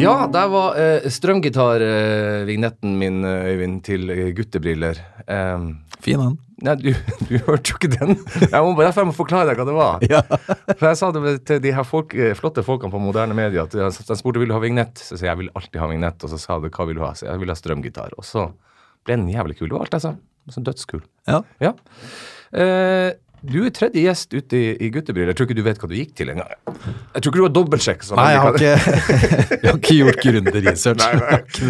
[0.00, 5.00] Ja, der var uh, strømgitar-vignetten min, eh, Øyvind, til eh, guttebriller.
[5.26, 6.38] Um, Fin den.
[6.64, 6.88] Nei, du,
[7.28, 8.16] du hørte jo ikke den.
[8.46, 10.04] Jeg må, derfor jeg må forklare deg hva det var.
[10.08, 10.22] Ja.
[10.72, 13.76] For jeg sa det til de her folk, eh, flotte folkene på moderne medier at
[13.76, 14.96] de spurte vil du ha vignett.
[15.00, 16.24] Så sa jeg jeg vil alltid ha vignett.
[16.24, 17.14] Og så sa de hva vil du ha?
[17.16, 18.16] Så jeg vil ha strømgitar.
[18.20, 18.48] Og så
[19.06, 19.68] ble den jævlig kul.
[19.68, 20.14] Det var alt jeg sa.
[20.50, 21.04] Så dødskul.
[21.28, 21.42] Ja.
[21.62, 21.74] Ja.
[22.56, 23.10] Eh,
[23.42, 25.32] du er tredje gjest ute i, i guttebriller.
[25.32, 26.50] Jeg tror ikke du vet hva du gikk til engang.
[26.66, 28.04] Jeg tror ikke du har dobbeltsjekk.
[28.18, 28.98] Nei, jeg har ikke,
[29.62, 31.00] jeg har ikke gjort grundig research.
[31.00, 31.38] Nei, nei.
[31.56, 31.64] Du,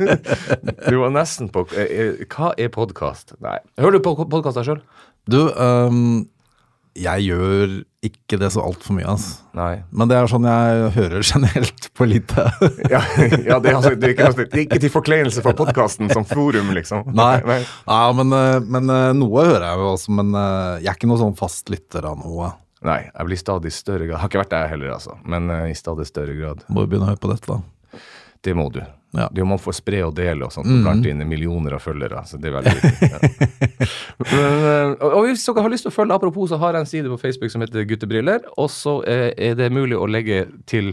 [0.90, 3.34] du var nesten på eh, eh, Hva er podkast?
[3.42, 4.80] Hører du på podkast deg sjøl?
[5.26, 6.28] Du, øhm,
[6.96, 9.44] jeg gjør ikke det så altfor mye, altså.
[9.56, 9.72] Nei.
[9.90, 12.44] Men det er sånn jeg hører generelt på lite.
[12.92, 16.12] Ja, ja det, er altså, det, er ikke, det er ikke til forkleinelse for podkasten
[16.12, 17.08] som forum, liksom.
[17.16, 17.58] Nei, Nei.
[17.64, 21.10] ja, men, øh, men øh, noe hører jeg jo også, men øh, jeg er ikke
[21.10, 22.52] noe sånn fast lytter av noe.
[22.86, 25.16] Nei, jeg blir stadig større grad Har ikke vært der heller, altså.
[25.26, 26.62] Men eh, i stadig større grad.
[26.70, 28.02] Må jo begynne å høre på dette, da.
[28.46, 28.82] Det må du.
[29.16, 29.28] Ja.
[29.32, 31.84] Det er jo man får spre og dele og sånt og blant dine millioner av
[31.84, 32.22] følgere.
[32.28, 33.10] Så det er veldig viktig.
[33.12, 33.20] Ja.
[34.32, 36.84] Men, eh, og og hvis dere har lyst til å følge, apropos, så har jeg
[36.84, 38.44] en side på Facebook som heter Guttebriller.
[38.60, 40.92] Og så eh, er det mulig å legge til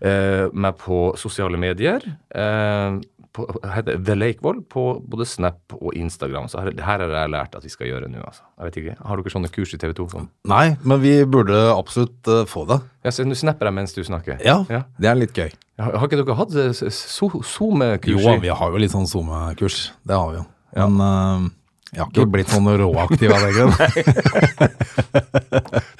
[0.00, 2.06] eh, meg på sosiale medier.
[2.34, 3.00] Eh,
[3.34, 6.46] på, heter The Lakevoll på både Snap og Instagram.
[6.52, 8.44] Så her, her har jeg lært at vi skal gjøre nå, altså.
[8.58, 10.06] Jeg vet ikke, Har dere sånne kurs i TV 2?
[10.14, 10.28] Sånn?
[10.50, 12.78] Nei, men vi burde absolutt uh, få det.
[13.04, 14.38] Ja, så Nå snapper jeg mens du snakker.
[14.44, 14.84] Ja, Ja.
[14.98, 15.50] det er litt gøy.
[15.82, 18.22] Har har ikke dere hatt eh, so- SoMe-kurs?
[18.22, 19.90] Jo, vi har jo litt sånn SoMe-kurs.
[20.06, 20.44] Det har vi jo.
[20.78, 21.50] Men øh,
[21.94, 23.74] jeg har ikke blitt sånn råaktiv av den grunn.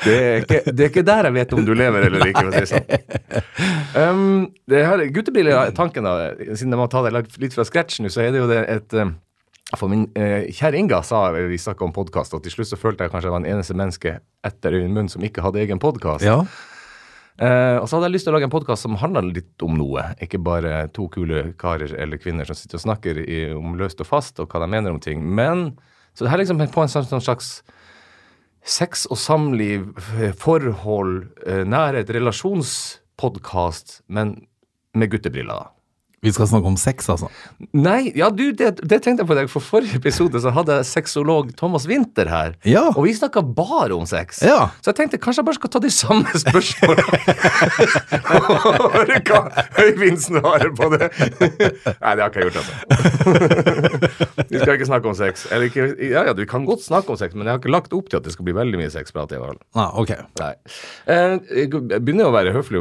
[0.05, 2.43] Det er, ikke, det er ikke der jeg vet om du lever eller ikke.
[2.43, 2.89] for å si det sånn.
[3.95, 7.63] Um, det her, guttebriller er tanken, da, siden de har tatt det litt- litt fra
[7.67, 9.13] scratch nå, så er det jo det et um,
[9.79, 13.07] For min eh, kjære Inga sa vi snakka om podkast, og til slutt så følte
[13.07, 16.27] jeg kanskje jeg var den eneste menneske etter Øyvind Munn som ikke hadde egen podkast.
[16.27, 16.41] Ja.
[17.35, 19.75] Eh, og så hadde jeg lyst til å lage en podkast som handla litt om
[19.79, 20.05] noe.
[20.23, 24.11] Ikke bare to kule karer eller kvinner som sitter og snakker i, om løst og
[24.11, 25.25] fast og hva de mener om ting.
[25.25, 25.73] Men
[26.15, 27.49] Så det her er liksom på en sånn, sånn slags
[28.63, 34.47] sex og samliv, eh, forhold, eh, nærhet, relasjonspodkast, men
[34.95, 35.71] med guttebriller, da.
[36.25, 37.29] Vi skal snakke om sex, altså.
[37.77, 39.51] Nei, ja du, det, det tenkte jeg på deg.
[39.53, 42.55] For forrige episode så hadde jeg sexolog Thomas Winther her.
[42.65, 42.87] Ja.
[42.95, 44.41] Og vi snakka bare om sex.
[44.45, 44.71] Ja.
[44.81, 47.19] Så jeg tenkte kanskje jeg bare skal ta de samme spørsmålene.
[48.95, 49.43] Høre hva
[49.85, 51.11] Øyvind svarer på det.
[51.21, 52.73] Nei, det har ikke jeg gjort, altså.
[54.49, 55.45] Vi skal ikke snakke om sex.
[55.53, 57.93] Eller ikke, ja, ja, vi kan godt snakke om sex, men jeg har ikke lagt
[57.97, 59.35] opp til at det skal bli veldig mye sexprat.
[59.37, 59.61] i hvert fall.
[59.77, 60.15] Nei, ok.
[60.41, 60.53] Nei.
[61.11, 61.71] Eh, jeg
[62.01, 62.81] begynner å være høflig.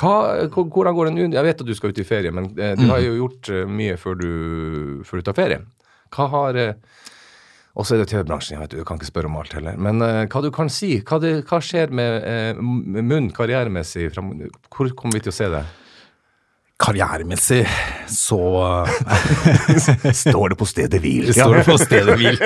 [0.00, 0.16] Hva,
[0.56, 1.28] hvordan går det nå?
[1.36, 3.66] Jeg vet at du skal ut i ferie, men eh, du har jo gjort eh,
[3.68, 4.30] mye før du,
[5.06, 5.60] før du tar ferie.
[6.14, 6.74] Hva har eh,
[7.76, 9.74] Og så er det TV-bransjen, jeg vet du, du kan ikke spørre om alt heller.
[9.76, 10.94] Men uh, hva du kan si?
[11.04, 14.06] Hva, det, hva skjer med uh, med munn karrieremessig?
[14.14, 14.30] Frem,
[14.72, 15.60] hvor kommer vi til å se det?
[16.76, 17.62] Karrieremessig
[18.12, 18.38] så
[20.22, 21.30] Står det på stedet hvil?
[21.32, 22.36] står det på stedet hvil.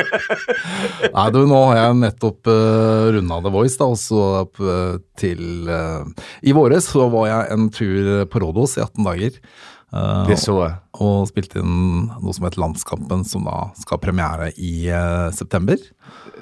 [1.11, 5.67] Nei, du, nå har jeg nettopp uh, runda The Voice, da, og så uh, til
[5.67, 6.07] uh,
[6.47, 9.43] I våres så var jeg en tur på Rådås i 18 dager.
[9.93, 10.75] Uh, Det så jeg.
[11.01, 15.77] og spilte inn noe som het Landskampen, som da skal ha premiere i uh, september.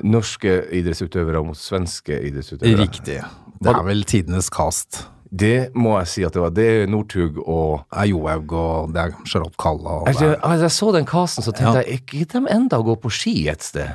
[0.04, 2.81] Norske idrettsutøvere mot svenske idrettsutøvere.
[2.84, 3.20] Riktig.
[3.59, 5.06] Det er vel tidenes cast.
[5.28, 6.53] Det må jeg si at det var.
[6.56, 9.98] Det er Northug og Det er Johaug, og det er Charlotte Kalla.
[10.06, 11.82] det Altså, altså, jeg så den casten, så tenkte Ja.
[11.84, 13.91] jeg ikke de enda gå på ski et sted?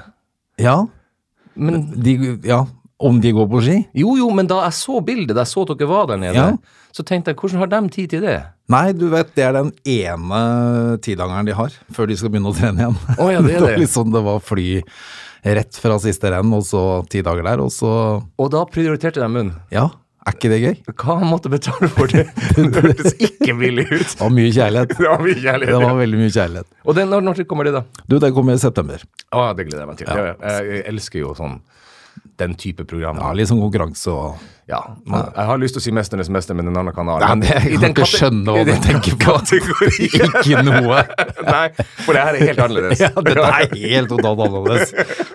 [0.59, 0.83] Ja,
[1.55, 2.65] Men de, ja,
[2.99, 3.87] om de går på ski?
[3.95, 6.33] jo, jo, men da jeg så bildet, da jeg så at dere var der nede,
[6.35, 6.51] Ja.
[6.93, 8.43] så tenkte jeg hvordan har de tid til det?
[8.71, 10.37] Nei, du vet, det er den ene
[11.03, 12.95] tidangeren de har, før de skal begynne å trene igjen.
[13.17, 13.81] Oh, ja, det var det.
[13.83, 14.67] liksom, det var fly
[15.43, 17.91] rett fra siste renn, og så ti dager der, og så
[18.39, 19.51] Og da prioriterte de munn.
[19.75, 19.89] Ja,
[20.23, 20.77] er ikke det gøy?
[20.93, 22.23] Hva han måtte betale for det?
[22.55, 24.07] Det hørtes ikke billig ut.
[24.13, 24.93] Det var mye kjærlighet.
[24.95, 25.73] Det var mye kjærlighet.
[25.75, 26.69] Det var veldig mye kjærlighet.
[26.87, 28.03] Og den, når, når kommer det, da?
[28.07, 29.03] Du, det kommer i september.
[29.35, 30.07] Å, det gleder jeg meg til.
[30.07, 30.31] Ja.
[30.31, 31.59] Jeg, jeg elsker jo sånn
[32.39, 33.19] den type program.
[33.19, 36.57] Ja, litt sånn konkurranse og Ja, man, jeg har lyst til å si 'Mesternes mester',
[36.57, 37.21] men en annen kanal.
[37.21, 39.35] Nei, Men jeg kan ikke skjønne hva du tenker på.
[40.07, 41.03] Ikke noe.
[41.53, 41.67] Nei,
[42.01, 43.03] for det her er helt annerledes.
[43.03, 44.93] Ja, dette er helt totalt annerledes.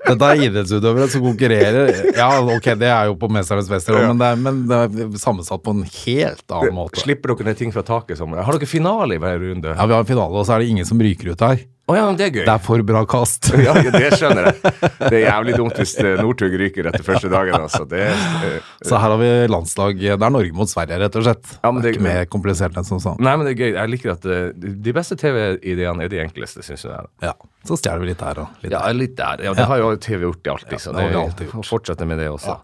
[0.08, 1.94] Dette er idrettsutøvere som konkurrerer.
[2.16, 4.10] Ja, ok, det er jo på Mesternes mester, Ja.
[4.10, 6.98] men, det men det er sammensatt på en helt annen måte.
[7.04, 8.18] Slipper dere ned ting fra taket?
[8.18, 9.74] Som, har dere finale i hver runde?
[9.74, 11.68] Ja, vi har en finale, og så er det ingen som ryker ut her.
[11.88, 12.42] Å ja, det er gøy.
[12.44, 13.46] Det er for bra kast.
[13.56, 14.72] Ja, ja, det skjønner jeg.
[15.00, 17.56] Det er jævlig dumt hvis eh, Northug ryker etter første dagen.
[17.56, 17.86] Altså.
[17.88, 21.52] Det, uh, Så her har vi landslag Det er Norge mot Sverige, rett og slett.
[21.62, 23.20] Ja, men det er ikke mer komplisert enn som sånn.
[23.24, 23.72] nei, men det er gøy.
[23.76, 27.10] Jeg liker at uh, de beste TV-ideene er de enkleste, syns jeg.
[27.24, 27.34] Ja.
[27.68, 29.44] så stjeler vi litt her og litt Ja, litt der.
[29.48, 31.70] Ja, det har jo TV gjort i alltid, så det har det vi alltid gjort.
[31.72, 32.58] fortsetter med det også.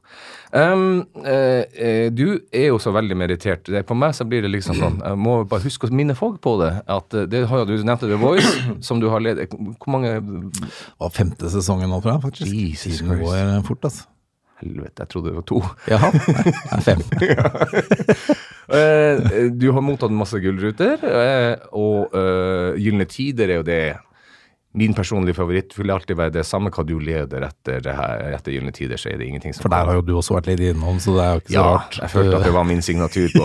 [0.55, 3.67] Um, uh, eh, du er jo så veldig meritert.
[3.67, 6.39] Det, på meg så blir det liksom sånn Jeg må bare huske å minne folk
[6.45, 6.71] på det.
[6.87, 8.53] At eh, det har jo Du nevnte The Voice,
[8.87, 10.71] som du har ledet Hvor mange Det
[11.03, 12.55] var femte sesongen nå, tror jeg, faktisk.
[12.55, 14.07] Jesus Tiden går eh, fort, altså.
[14.63, 15.59] Helvete, jeg trodde det var to.
[15.91, 17.05] Jaha, nei, det er fem.
[18.65, 19.19] Eh,
[19.53, 23.81] du har mottatt masse gullruter, eh, og uh, Gylne tider er jo det
[24.81, 28.55] Min personlige favoritt vil alltid være det samme hva du leder etter det her, etter
[28.57, 30.65] Gylne tider, så er det ingenting som For der har jo du også vært litt
[30.73, 32.01] innom, så det er jo ikke så Ja, rart.
[32.01, 33.45] jeg følte at det var min signatur på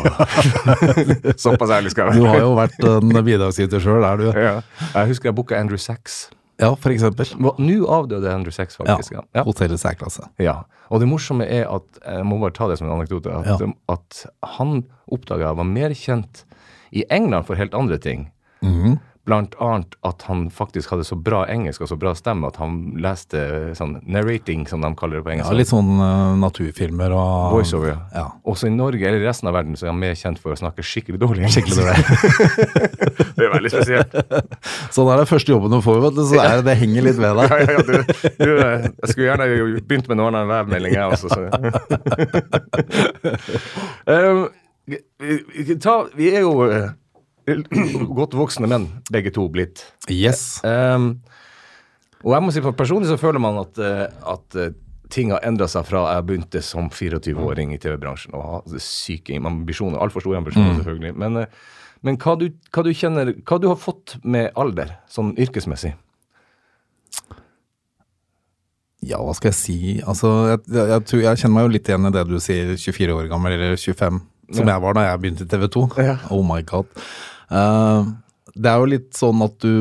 [1.43, 2.23] Såpass ærlig skal jeg være.
[2.23, 4.27] Du har jo vært en bidragsyter sjøl, er du?
[4.39, 4.55] ja.
[4.95, 6.29] Jeg husker jeg booka Andrew Sachs.
[6.59, 7.29] Ja, for eksempel.
[7.43, 9.13] Nå avdøde Andrew Sachs, faktisk.
[9.19, 9.27] Ja.
[9.35, 9.43] Ja.
[9.51, 10.31] Hotellets særklasse.
[10.39, 10.61] ja.
[10.89, 13.29] Og det morsomme er at Jeg må bare ta det som en anekdote.
[13.29, 13.67] At, Ja.
[13.93, 14.25] at
[14.57, 16.43] han oppdaga jeg var mer kjent
[16.91, 18.31] i England for helt andre ting.
[18.61, 18.97] Mhm.
[19.29, 22.79] Blant annet at han faktisk hadde så bra engelsk og så bra stemme at han
[23.01, 23.41] leste
[23.77, 25.51] sånn narrating, som de kaller det på engelsk.
[25.51, 27.99] Ja, litt sånn uh, naturfilmer og Voiceover, ja.
[28.15, 28.25] Ja.
[28.49, 30.59] Også i Norge eller i resten av verden så er han mer kjent for å
[30.59, 31.59] snakke skikkelig dårlig engelsk.
[31.59, 31.99] Skikkelig dårlig.
[33.37, 34.11] det er veldig spesielt.
[34.95, 37.43] Sånn er det første jobben du får, vet du, så det, det henger litt ved
[37.43, 37.47] deg.
[37.59, 37.93] Ja, ja, du,
[38.39, 39.45] du, jeg skulle gjerne
[39.89, 41.27] begynt med noen av enn værmelding, jeg også.
[41.33, 41.39] Så.
[44.09, 44.39] um,
[45.19, 46.89] vi, ta, vi er jo eh,
[48.19, 49.83] godt voksne menn, begge to blitt.
[50.11, 50.59] Yes.
[50.63, 51.17] Um,
[52.23, 54.73] og jeg må si for Personlig så føler man at, eh, at eh,
[55.09, 60.01] ting har endra seg fra jeg begynte som 24-åring i TV-bransjen og hadde syke ambisjoner,
[60.03, 61.13] altfor store ambisjoner selvfølgelig.
[61.23, 61.47] Men, eh,
[62.05, 65.93] men hva, du, hva du kjenner, hva du har fått med alder, sånn yrkesmessig?
[68.99, 69.77] Ja, hva skal jeg si?
[70.03, 73.15] Altså, jeg, jeg, jeg, jeg kjenner meg jo litt igjen i det du sier, 24
[73.15, 74.19] år gammel eller 25,
[74.51, 74.73] som Ja.
[74.75, 75.83] jeg var da jeg begynte i TV 2.
[76.03, 76.17] Ja.
[76.35, 76.91] Oh my god.
[77.49, 78.09] Eh,
[78.59, 79.73] det er jo litt sånn at du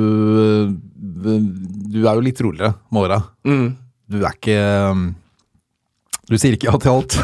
[1.19, 3.23] Du er jo litt roligere med åra.
[3.49, 3.71] Mm.
[4.09, 4.59] Du er ikke
[4.93, 5.03] um,
[6.29, 7.17] Du sier ikke ja til alt.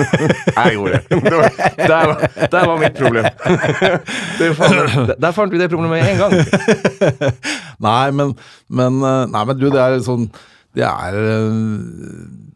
[0.56, 1.02] Jeg gjorde det.
[1.24, 3.24] Det var- Der var, der var mitt problem.
[4.38, 6.32] Det er der- fant vi det problemet med en gang.
[7.88, 8.34] nei, men,
[8.68, 10.28] men, eh, nei, men du, det er sånn
[10.76, 11.50] Det er eh,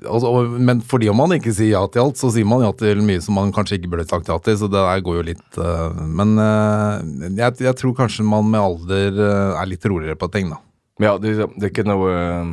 [0.09, 3.03] altså, Men fordi om man ikke sier ja til alt, så sier man ja til
[3.05, 5.59] mye som man kanskje ikke burde sagt ja til, så det der går jo litt
[5.61, 10.31] uh, Men uh, jeg, jeg tror kanskje man med alder uh, er litt roligere på
[10.35, 10.61] ting, da.
[11.03, 12.11] Ja, det, det er ikke noe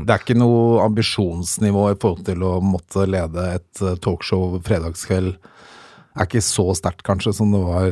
[0.07, 5.35] Det er ikke noe ambisjonsnivå i forhold til å måtte lede et talkshow fredagskveld.
[6.17, 7.91] er ikke så sterkt, kanskje, som det var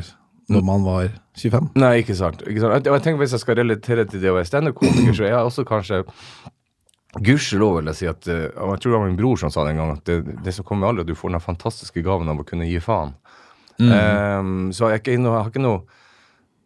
[0.49, 1.69] når man var 25.
[1.79, 2.41] Nei, ikke sant.
[2.49, 2.73] Ikke sant.
[2.73, 5.51] Jeg, jeg tenker Hvis jeg skal relatere til det å være standup-komiker, så er jeg
[5.51, 6.01] også kanskje
[7.17, 9.63] Gudskjelov vil jeg si at eh, og Jeg tror det var min bror som sa
[9.65, 12.29] det en gang, at det, det som kommer med alder, du får den fantastiske gaven
[12.29, 13.15] av å kunne gi faen.
[13.79, 15.85] Ehm, så jeg, jeg har ikke noe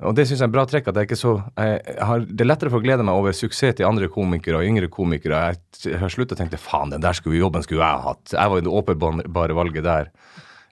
[0.01, 0.87] Og det syns jeg er en bra trekk.
[0.89, 3.35] at jeg ikke så, jeg, jeg har, Det er lettere for å glede meg over
[3.37, 5.53] suksess til andre komikere og yngre komikere.
[5.53, 8.33] Jeg, har sluttet å tenke faen, den der skulle, jobben skulle jeg ha hatt.
[8.33, 10.09] Jeg var jo det åpenbare valget der.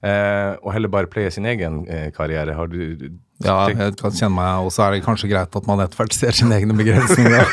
[0.01, 2.56] Uh, og heller bare playe sin egen eh, karriere.
[2.57, 3.06] Har du
[3.45, 6.15] Ja, jeg kan kjenne meg, og så er det kanskje greit at man etter hvert
[6.15, 7.43] ser sine egne begrensninger.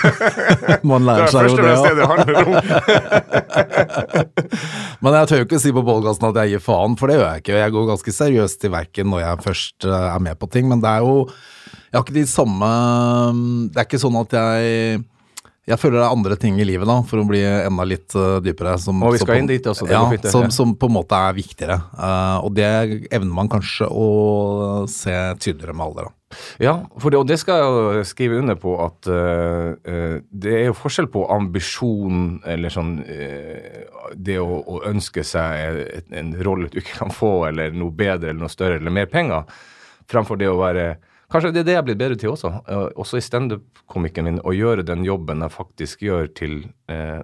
[0.91, 1.65] man lærer er seg jo det.
[1.65, 1.69] og det.
[1.69, 1.95] er første ja.
[1.99, 2.51] det handler om.
[5.03, 7.29] Men jeg tør jo ikke si på podkasten at jeg gir faen, for det gjør
[7.29, 7.61] jeg ikke.
[7.61, 10.83] Jeg går ganske seriøst til verken når jeg først eh, er med på ting, men
[10.83, 11.15] det er jo
[11.89, 12.69] Jeg har ikke de samme
[13.73, 15.05] Det er ikke sånn at jeg
[15.69, 18.39] jeg føler det er andre ting i livet da, for å bli enda litt uh,
[18.45, 18.77] dypere.
[18.81, 20.89] Som, Og vi skal på- inn dit også, det ja, går fint, som, som på
[20.89, 21.77] en måte er viktigere.
[21.95, 22.69] Uh, og det
[23.13, 24.07] evner man kanskje å
[24.89, 26.09] se tydeligere med alder.
[26.09, 26.15] da.
[26.61, 27.63] Ja, det, og det skal
[27.97, 32.99] jeg skrive under på at eh, det er jo forskjell på ambisjon eller sånn
[34.13, 38.29] Det å, å ønske seg et, en rolle du ikke kan få, eller noe bedre
[38.35, 39.49] eller noe større eller mer penger,
[40.13, 40.85] fremfor det å være
[41.29, 44.39] Kanskje det er det jeg er blitt bedre til også, eh, også i standup-komikken min,
[44.49, 46.55] å gjøre den jobben jeg faktisk gjør til
[46.89, 47.21] eh,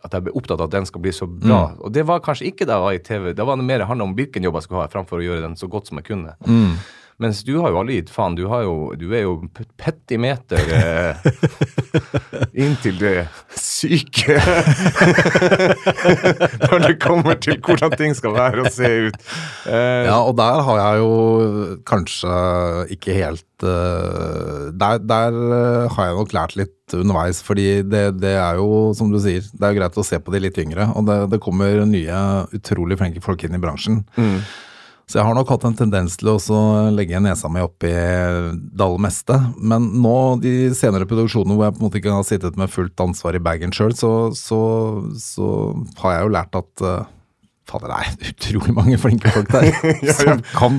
[0.00, 1.74] At jeg blir opptatt av at den skal bli så bra.
[1.84, 3.32] Og det var kanskje ikke da jeg var i TV.
[3.36, 5.56] Da var det mer handla om hvilken jobb jeg skulle ha, fremfor å gjøre den
[5.60, 6.32] så godt som jeg kunne.
[7.22, 8.34] Mens du har jo aldri gitt faen.
[8.38, 9.36] Du, har jo, du er jo
[9.80, 11.14] petimeter eh,
[12.64, 13.14] inntil det
[13.58, 14.36] syke
[16.66, 19.18] Når det kommer til hvordan ting skal være og se ut.
[19.68, 21.12] Eh, Ja, og der har jeg jo
[21.88, 22.32] kanskje
[22.96, 28.34] ikke helt eh, der, der eh, har jeg nok lært litt underveis, fordi det, det
[28.36, 31.06] er jo, som du sier, det er greit å se på de litt yngre, og
[31.08, 32.18] det, det kommer nye,
[32.56, 34.02] utrolig flinke folk inn i bransjen.
[35.12, 36.58] Så jeg har nok hatt en tendens til å også
[36.96, 39.34] legge nesa mi opp i det aller meste.
[39.60, 43.02] Men nå, de senere produksjonene hvor jeg på en måte ikke har sittet med fullt
[43.04, 44.60] ansvar i bagen sjøl, så, så,
[45.20, 45.48] så
[46.00, 47.02] har jeg jo lært at eh,
[47.68, 49.68] Fader, det er utrolig mange flinke folk der
[50.16, 50.78] som kan,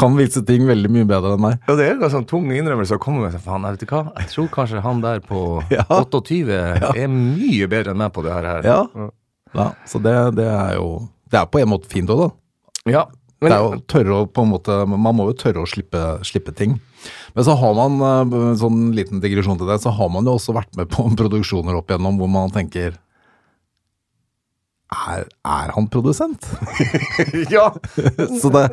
[0.00, 1.58] kan vise ting veldig mye bedre enn meg.
[1.68, 3.36] Ja, det er en sånn tung innrømmelse å komme med.
[3.44, 4.14] Faen, jeg vet ikke hva.
[4.22, 5.42] Jeg tror kanskje han der på
[5.76, 5.84] Ja.
[5.90, 8.48] 28 er mye bedre enn meg på det her.
[8.48, 8.70] her.
[8.70, 9.10] Ja.
[9.52, 10.88] Ja, så det, det er jo
[11.28, 12.32] Det er på en måte fint òg, da.
[12.96, 13.04] Ja,
[13.44, 16.02] men, det er jo tørre å på en måte Man må jo tørre å slippe,
[16.26, 16.78] slippe ting.
[17.34, 20.54] Men så har man, eh, sånn liten digresjon til det, så har man jo også
[20.56, 23.00] vært med på produksjoner opp igjennom hvor man tenker
[24.94, 26.46] Er, er han produsent?
[27.50, 27.66] ja.
[28.38, 28.68] så det,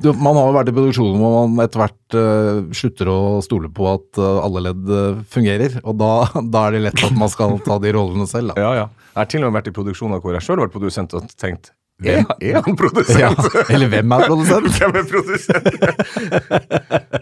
[0.00, 3.68] du, man har jo vært i produksjoner hvor man etter hvert uh, slutter å stole
[3.68, 4.94] på at uh, alle ledd
[5.28, 5.76] fungerer.
[5.84, 6.12] Og da,
[6.54, 8.62] da er det lett at man skal ta de rollene selv, da.
[8.64, 8.86] ja, ja.
[9.12, 11.28] Jeg har til og med vært i produksjoner hvor jeg sjøl har vært produsent og
[11.36, 13.20] tenkt er, er han produsent?
[13.20, 13.30] Ja,
[13.72, 14.66] eller hvem er produsent?
[14.78, 15.66] Hvem er produsent?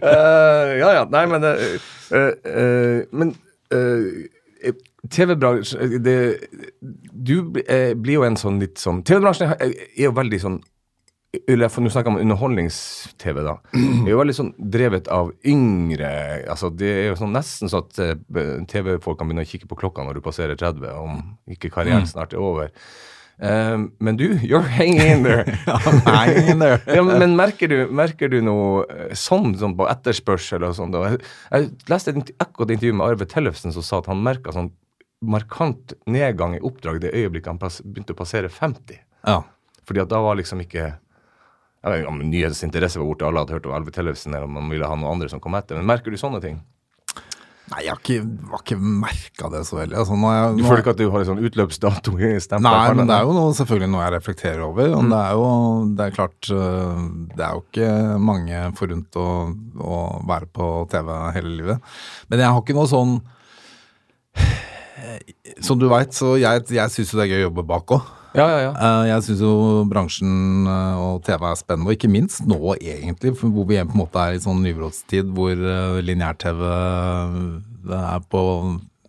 [0.02, 1.04] uh, ja, ja.
[1.12, 1.54] Nei, men uh,
[2.10, 3.34] eh, Men
[5.14, 6.02] TV-bransjen
[7.12, 10.62] Du blir jo en sånn litt sånn TV-bransjen er jo veldig sånn
[11.50, 13.56] eller for Nå snakker jeg om underholdnings-TV, da.
[13.74, 16.10] er jo veldig sånn drevet av yngre
[16.50, 20.06] altså Det er jo sånn nesten sånn at TV-folk kan begynne å kikke på klokka
[20.06, 21.18] når du passerer 30, om
[21.50, 22.70] ikke karrieren snart er over.
[23.38, 25.44] Eh, men du, you're hanging in there.
[26.06, 26.80] Hanging in there.
[26.86, 30.94] ja, men, merker du, merker du noe eh, sånn, sånn på etterspørsel og sånn?
[30.94, 34.72] Jeg, jeg leste et akkurat intervju med Arve Tellefsen som sa at han merka sånn
[35.24, 39.00] markant nedgang i oppdrag det øyeblikket han pass, begynte å passere 50.
[39.24, 39.40] Ja.
[39.88, 40.90] Fordi at da var liksom ikke
[41.84, 44.54] jeg vet ikke om nyhetsinteresse var borte, alle hadde hørt om Arve Tellefsen, eller om
[44.56, 45.76] man ville ha noen andre som kom etter.
[45.76, 46.62] Men merker du sånne ting?
[47.72, 48.16] Nei, jeg har ikke,
[48.52, 49.96] har ikke merka det så veldig.
[49.96, 52.66] Altså, nå jeg, Du føler ikke at du har en sånn utløpsdato i stempelet?
[52.68, 54.90] Nei, men det er jo noe, selvfølgelig noe jeg reflekterer over.
[54.98, 55.46] Og det er jo
[55.96, 56.98] det er klart øh,
[57.32, 57.88] Det er jo ikke
[58.20, 59.28] mange forunt å,
[59.80, 61.94] å være på TV hele livet.
[62.28, 63.16] Men jeg har ikke noe sånn
[65.64, 68.12] Som du veit, så jeg, jeg syns jo det er gøy å jobbe bak òg.
[68.34, 68.70] Ja, ja, ja.
[68.74, 69.52] Eh, Jeg syns jo
[69.90, 74.00] bransjen eh, og TV er spennende, og ikke minst nå egentlig, hvor vi på en
[74.00, 76.62] måte er i sånn nybrottstid hvor eh, lineær-TV
[77.94, 78.42] er på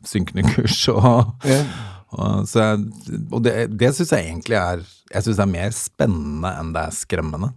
[0.06, 0.78] synkende kurs.
[0.94, 1.62] Og, Ja.
[2.48, 2.84] så jeg,
[3.34, 6.84] og det, det syns jeg egentlig er Jeg synes det er mer spennende enn det
[6.86, 7.50] er skremmende.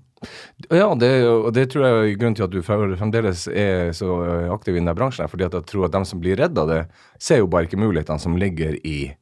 [0.75, 4.08] Ja, det, og det tror jeg er grunnen til at du fremdeles er så
[4.50, 5.28] aktiv i denne bransjen.
[5.30, 6.80] fordi at jeg tror at de som blir redd av det,
[7.22, 9.12] ser jo bare ikke mulighetene som ligger i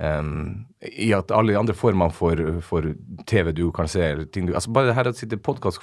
[0.00, 2.92] em, I at alle de andre formene for, for
[3.30, 5.80] TV du kan se, eller ting du Altså bare det her å sitte podkast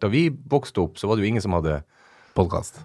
[0.00, 1.82] Da vi vokste opp, så var det jo ingen som hadde
[2.34, 2.80] Podkast.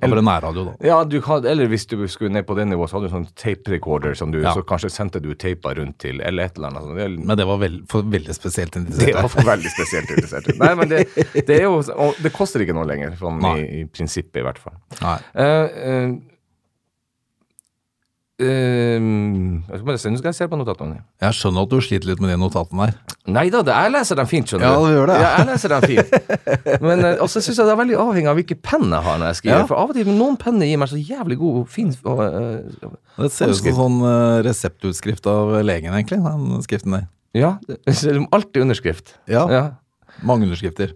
[0.00, 0.72] Eller nærradio, da.
[0.86, 3.26] Ja, du kan, eller hvis du skulle ned på det nivået, så hadde du sånn
[3.38, 4.52] tape recorder som du Ja.
[4.56, 6.82] Så kanskje sendte du teiper rundt til, eller et eller annet.
[6.82, 6.96] sånt.
[6.96, 10.50] Det, er- Men det var veld, for veldig spesielt det var for veldig spesielt interessert.
[10.58, 11.04] Nei, men det,
[11.46, 14.58] det er jo Og det koster ikke noe lenger, sånn i, i prinsippet i hvert
[14.58, 14.74] fall.
[15.00, 15.18] Nei.
[15.38, 16.35] Uh, eh,
[18.42, 20.98] eh, jeg skal bare se, Nå skal jeg se på notatene.
[21.22, 23.14] Jeg skjønner at du sliter litt med de notatene der.
[23.32, 24.74] Nei da, jeg leser dem fint, skjønner du.
[24.74, 25.16] Ja, du gjør det.
[25.22, 26.12] Ja, jeg leser dem fint.
[26.84, 29.32] Men eh, også syns jeg det er veldig avhengig av hvilken penn jeg har når
[29.32, 29.62] jeg skriver.
[29.62, 29.70] Ja.
[29.70, 33.32] For av og til noen penner gir meg så jævlig god, fin og, uh, Det
[33.32, 37.08] ser ut som sånn uh, reseptutskrift av legen, egentlig, den skriften der.
[37.36, 37.96] Ja, det
[38.32, 39.16] alltid underskrift.
[39.30, 39.48] Ja.
[39.52, 39.64] Ja.
[40.26, 40.94] Mange underskrifter.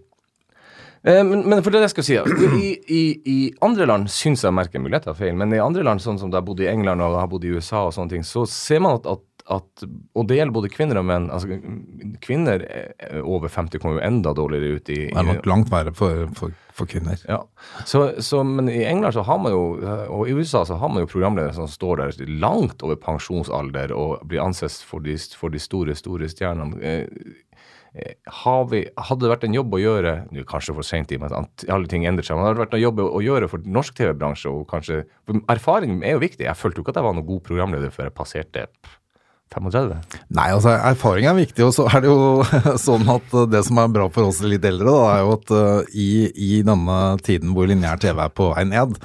[1.03, 2.17] Eh, men, men for det jeg skal si,
[2.61, 6.21] i, i, i andre land syns jeg merker muligheter feil, men i andre land, sånn
[6.21, 8.45] som da jeg bodde i England og har bodd i USA og sånne ting, så
[8.49, 9.25] ser man at, at,
[9.57, 11.25] at Og det gjelder både kvinner og menn.
[11.33, 11.57] altså
[12.21, 15.95] Kvinner eh, over 50 kommer jo enda dårligere ut i, Det er nok langt verre
[15.97, 17.17] for, for, for kvinner.
[17.25, 17.41] ja.
[17.89, 19.63] så, så, Men i England så har man jo,
[20.05, 24.21] og i USA så har man jo programledere som står der langt over pensjonsalder og
[24.29, 26.77] blir ansett for de, for de store, store stjernene.
[27.91, 31.17] Eh, har vi, hadde det vært en jobb å gjøre nå Kanskje for sent i
[31.19, 33.65] men alle ting endrer seg, men hadde det vært en jobb å, å gjøre for
[33.67, 36.47] norsk TV-bransje og kanskje for Erfaring er jo viktig.
[36.47, 38.63] Jeg følte jo ikke at jeg var noen god programleder før jeg passerte
[39.51, 39.97] 35.
[40.31, 42.45] Nei, altså erfaring er viktig, og så er det jo
[42.87, 45.53] sånn at eh, det som er bra for oss litt eldre, da, er jo at
[45.57, 48.95] eh, i, i denne tiden hvor lineær TV er på vei ned,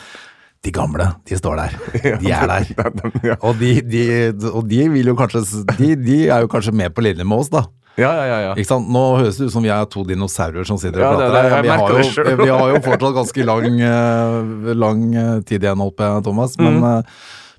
[0.63, 1.75] de gamle, de står der.
[2.23, 2.71] De er der.
[3.47, 4.07] Og de, de,
[4.51, 5.43] og de vil jo kanskje
[5.77, 7.67] de, de er jo kanskje med på linje med oss, da.
[7.97, 8.39] Ja, ja, ja.
[8.49, 8.53] ja.
[8.61, 8.89] Ikke sant?
[8.93, 12.03] Nå høres det ut som vi er to dinosaurer som sitter og er prater.
[12.05, 16.23] Jeg vi, vi har jo fortsatt ganske lang, eh, lang eh, tid igjen, holdt jeg,
[16.29, 16.59] Thomas.
[16.61, 16.87] Men, Mm.
[16.93, 17.03] eh,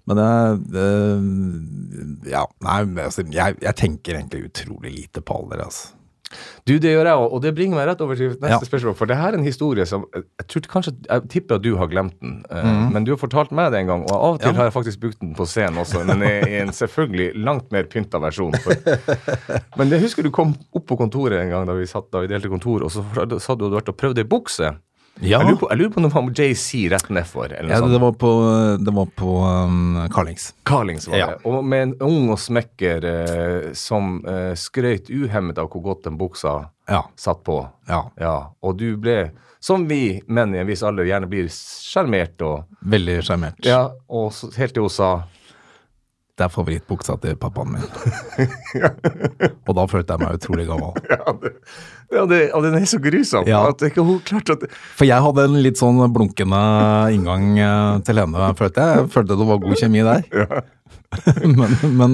[0.08, 0.30] men det,
[0.72, 5.94] det Ja, nei, altså, jeg, jeg tenker egentlig utrolig lite på alder, altså.
[6.68, 8.58] Du, det gjør jeg òg, og det bringer meg rett over til neste Ja.
[8.60, 8.96] spørsmål.
[9.00, 11.88] For det her er en historie som Jeg tror kanskje, jeg tipper at du har
[11.88, 12.92] glemt den, Mhm.
[12.94, 14.04] men du har fortalt meg det en gang.
[14.04, 14.56] Og av og til Ja.
[14.58, 17.84] har jeg faktisk brukt den på scenen også, men i, i en selvfølgelig langt mer
[17.84, 18.52] pynta versjon.
[19.78, 22.28] Men jeg husker du kom opp på kontoret en gang da vi satt da vi
[22.28, 24.76] delte kontor, og så sa du at du hadde vært og prøvd ei bukse.
[25.22, 25.40] Ja.
[25.42, 27.52] Jeg lurer på, jeg lurer på om det var JC rett nedfor.
[27.52, 27.92] Ja, sånt.
[27.92, 28.32] det var på,
[28.86, 30.54] det var på um, Carlings.
[30.66, 31.28] Carlings var Ja.
[31.28, 31.38] det.
[31.50, 36.18] Og med en ung og smekker eh, som eh, skrøt uhemmet av hvor godt den
[36.18, 37.04] buksa Ja.
[37.16, 37.68] satt på.
[37.90, 38.04] ja.
[38.20, 42.64] Ja, og du ble, som vi menn i en viss alder gjerne blir, sjarmert og
[42.86, 43.66] Veldig sjarmert.
[43.66, 45.24] Ja, og så, helt til hun sa
[46.38, 47.86] Det er favorittbuksa til pappaen min.
[49.68, 50.94] og da følte jeg meg utrolig gammel.
[51.18, 51.52] Ja, det,
[52.14, 53.64] ja det, og den er så grusom Ja.
[53.72, 56.62] at ikke hun klarte at For jeg hadde en litt sånn blunkende
[57.16, 59.02] inngang eh, til henne, følte jeg.
[59.02, 60.22] Jeg følte det var god kjemi der.
[61.58, 62.14] men, men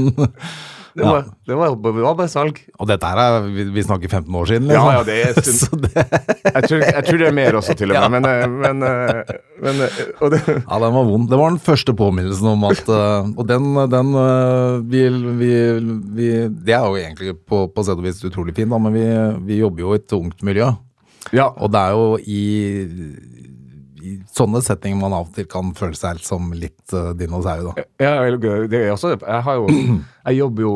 [0.93, 2.59] Det var, det var, det var bare salg.
[2.77, 4.93] Og dette her er Vi, vi snakker 15 år siden, Ja, liksom.
[4.93, 5.87] ja, det er en stund.
[6.53, 8.11] Jeg tror, jeg tror det er mer også, til og med.
[8.13, 9.31] Men, eh, men, eh,
[9.63, 9.95] men eh,
[10.29, 11.25] det, ja, den var vond.
[11.31, 14.11] Det var den første påminnelsen om at Og den, den
[14.91, 15.01] vi,
[15.41, 15.51] vi,
[16.13, 19.05] vi Det er jo egentlig på, på sett og vis utrolig fint, da, men vi,
[19.49, 20.69] vi jobber jo i et ungt miljø.
[21.33, 21.49] Ja.
[21.57, 22.43] Og det er jo i,
[24.03, 27.85] i sånne setninger man av og til kan føle seg som litt uh, dinosaur, da.
[28.03, 29.69] Ja, det er også, jeg har jo
[30.27, 30.75] Jeg jobber jo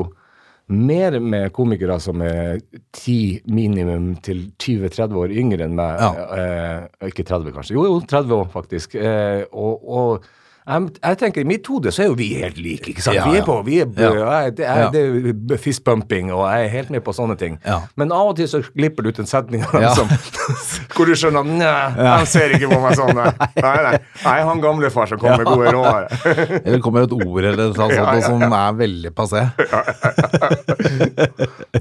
[0.67, 2.59] mer med komikere som er
[2.91, 6.01] 10 minimum til 20-30 år yngre enn meg.
[6.35, 7.77] Eh, ikke 30, kanskje.
[7.77, 8.97] Jo, jo, 30 år, faktisk.
[8.99, 10.27] Eh, og, og
[10.67, 12.91] jeg, jeg tenker, I mitt hode så er jo vi helt like.
[12.91, 13.15] ikke sant?
[13.15, 14.41] Ja, vi er på, vi er, Ja.
[14.43, 14.55] jeg,
[14.91, 15.03] det,
[15.47, 17.55] det er fistbumping, og jeg er helt med på sånne ting.
[17.95, 19.63] Men av og til så glipper det ut en setning
[19.95, 20.11] som,
[20.95, 23.15] hvor du skjønner nei, han ser ikke på meg sånn.
[23.17, 23.93] Nei, nei,
[24.23, 24.35] nei.
[24.47, 26.11] Han gamlefar som kommer med gode råd.
[26.65, 29.45] Eller kommer et ord eller noe sånt som er veldig passé.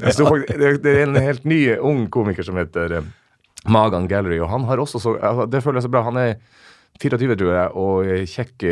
[0.07, 3.09] Det, er en helt ny ung komiker som heter eh,
[3.73, 5.17] Magan Gallery, og han har også så
[5.51, 6.05] Det føler jeg så bra.
[6.07, 6.37] Han er
[7.03, 8.65] 24, tror jeg, og kjekk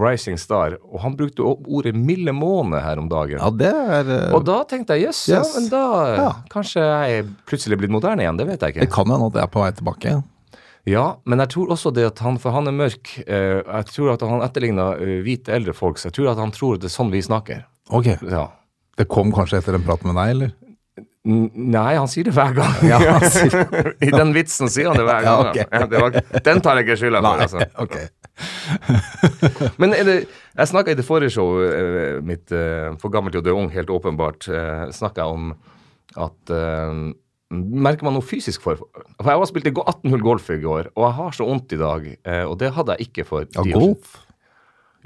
[0.00, 0.76] rising star.
[0.90, 3.38] Og han brukte ordet 'milde måne' her om dagen.
[3.38, 5.54] Ja, det er eh, Og da tenkte jeg jøss, yes, Yes.
[5.56, 6.32] men da Ja.
[6.50, 8.36] Kanskje jeg er plutselig blitt moderne igjen.
[8.36, 8.80] Det vet jeg ikke.
[8.80, 10.22] Det kan hende at jeg er på vei tilbake.
[10.86, 13.22] Ja, men jeg tror også det at han For han er mørk.
[13.28, 16.50] eh, jeg tror at han etterligner eh, hvite eldre folk, så jeg tror at han
[16.50, 17.64] tror det er sånn vi snakker.
[17.90, 18.06] Ok.
[18.30, 18.48] Ja.
[18.96, 20.52] Det kom kanskje etter en prat med deg, eller?
[21.24, 22.76] Nei, han sier det hver gang.
[22.88, 25.50] Ja, sier- I den vitsen sier han det hver gang.
[25.50, 25.66] Ja, okay.
[25.68, 27.42] Ja, det var, den tar jeg ikke skylda for.
[27.44, 27.66] Altså.
[27.84, 27.96] ok.
[29.82, 30.14] Men det,
[30.56, 33.68] jeg snakka i det forrige showet eh, mitt, eh, For gammel til å dø ung,
[33.74, 35.50] helt åpenbart, uh, snakka om
[36.16, 37.10] at uh,
[37.50, 41.04] Merker man noe fysisk for For jeg har spilt 18 hull golf i går, og
[41.04, 42.06] jeg har så vondt i dag.
[42.24, 44.26] eh, og det hadde jeg ikke for ti år siden.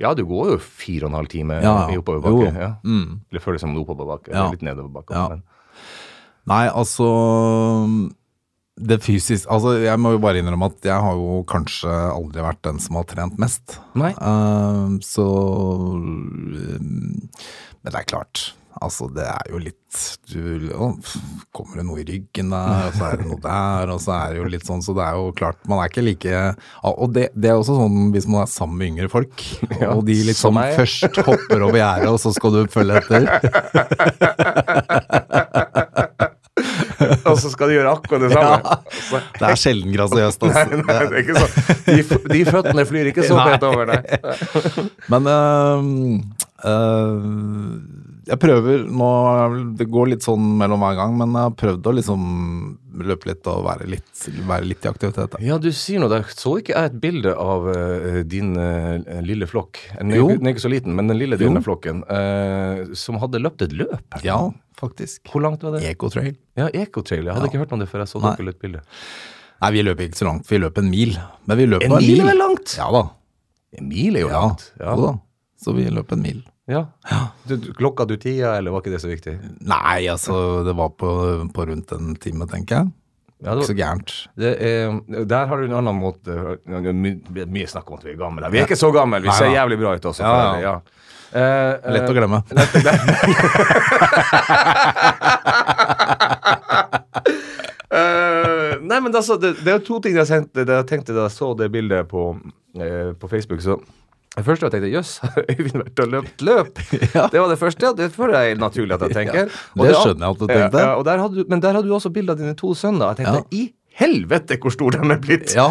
[0.05, 2.50] Ja, du går jo fire og en halv time Ja, i oppoverbakke.
[2.55, 2.70] Ja.
[2.85, 3.20] Mm.
[3.33, 4.35] Det føles som en oppoverbakke.
[4.53, 5.14] Litt nedoverbakke.
[5.14, 5.27] Ja.
[5.35, 5.42] Men.
[6.50, 7.07] Nei, altså
[8.76, 12.64] Det fysisk Altså, jeg må jo bare innrømme at jeg har jo kanskje aldri vært
[12.66, 13.78] den som har trent mest.
[13.98, 14.12] Nei.
[14.18, 15.24] Uh, så
[16.02, 18.50] eh, Men det er klart.
[18.83, 19.98] Altså, det er jo litt
[20.33, 20.88] du, å,
[21.54, 24.33] Kommer det noe i ryggen der, og så er det noe der, og så er
[24.33, 26.40] det jo litt sånn, så det er jo klart Man er ikke like
[26.90, 29.44] Og det, det er også sånn hvis man er sammen med yngre folk,
[29.83, 33.22] Ja, og de liksom først hopper over gjerdet, og så skal du følge etter.
[37.31, 38.79] Og så skal de gjøre akkurat det samme.
[39.11, 40.81] Så- Det er sjelden grasiøst, Nei, altså.
[40.85, 41.53] nei, det er ikke sånn.
[41.85, 41.99] De,
[42.35, 43.47] de føttene flyr ikke så Nei.
[43.51, 44.01] pent over, nei.
[45.12, 45.93] Men øhm,
[46.64, 47.19] øh,
[48.26, 49.08] jeg prøver nå
[49.78, 52.22] Det går litt sånn mellom hver gang, men jeg har prøvd å liksom
[53.04, 55.30] løpe litt og være litt, være litt i aktivitet.
[55.34, 55.38] da.
[55.42, 56.22] Ja, du sier noe der.
[56.30, 59.80] Så ikke jeg et bilde av uh, din uh, lille flokk?
[59.98, 60.28] Den er, Jo.
[60.28, 62.04] ikke- den er ikke så liten, men den lille denne flokken.
[62.06, 64.20] Uh, som hadde løpt et løp?
[64.22, 64.38] Ja,
[64.78, 65.24] faktisk.
[65.32, 65.82] Hvor langt var det?
[65.90, 66.37] Ecotrail.
[66.56, 67.24] Ja, Ecotrail.
[67.26, 67.50] Jeg hadde Ja.
[67.50, 68.80] ikke hørt om det før jeg så dere et bilde.
[69.60, 70.46] Nei, vi løper ikke så langt.
[70.48, 71.18] Vi løper en mil.
[71.46, 72.76] Men vi løper En en mil er langt?
[72.78, 73.04] Ja da.
[73.78, 74.70] En mil er jo Ja, langt.
[74.78, 74.94] Ja.
[74.94, 75.12] Jo da.
[75.58, 76.42] Så vi løper en mil.
[76.70, 76.87] Ja.
[77.44, 79.35] Du, du, klokka du tida, eller var ikke det så viktig?
[79.68, 81.11] Nei, altså, det var på,
[81.55, 82.92] på rundt en time, tenker jeg.
[83.44, 84.12] Ja, Ikke så gærent.
[84.40, 84.94] det er,
[85.29, 86.33] der har du en annen måte
[86.64, 87.11] Det er my,
[87.53, 88.48] mye snakk om at vi er gamle.
[88.48, 90.22] Vi er ikke så gamle, vi Nei, ser jævlig bra ut også.
[90.24, 90.53] Ja, for ja.
[90.55, 90.77] det, ja.
[91.35, 92.38] Eh, Lett å eh, glemme.
[97.90, 101.27] uh, nei, men altså, det, det er to ting jeg, tenkte, det jeg tenkte da
[101.27, 102.22] jeg så det bildet på,
[102.79, 103.61] eh, på Facebook.
[103.66, 103.81] Så
[104.37, 106.83] det første jeg tenkte jøss, har Øyvind vært og løpt løp?
[107.14, 107.27] Ja.
[107.31, 109.51] Det var det første, det føler jeg naturlig at jeg tenker.
[109.79, 110.83] Og det skjønner jeg at du tenkte.
[110.85, 113.14] Ja, ja, der hadde men der hadde du også bilde av dine to sønner.
[113.14, 113.64] Jeg tenkte i
[114.01, 115.55] helvete hvor stor de er blitt!
[115.55, 115.68] Ja.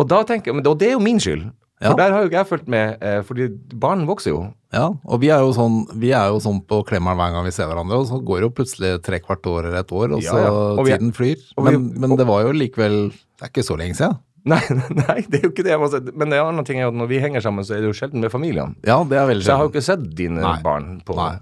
[0.00, 1.50] Og da tenker jeg, og det er jo min skyld.
[1.82, 3.48] For der har jo ikke jeg fulgt med, eh, fordi
[3.82, 4.42] barn vokser jo.
[4.72, 7.50] Ja, og vi er jo sånn, vi er jo sånn på klemmeren hver gang vi
[7.54, 10.22] ser hverandre, og så går det jo plutselig tre kvart år eller et år, og
[10.22, 10.52] Ja, så ja.
[10.78, 11.42] Og vi tiden flyr.
[11.42, 14.14] vi- Men, men det var jo likevel Det er ikke så lenge siden.
[14.50, 15.70] Nei, nei, det er jo ikke det.
[15.70, 15.98] jeg må si.
[16.18, 18.24] Men det andre ting er at når vi henger sammen, så er det jo sjelden
[18.24, 18.74] med familiene.
[18.82, 20.56] Ja, det er veldig Så jeg har jo ikke sett dine Nei.
[20.64, 21.36] barn på Nei.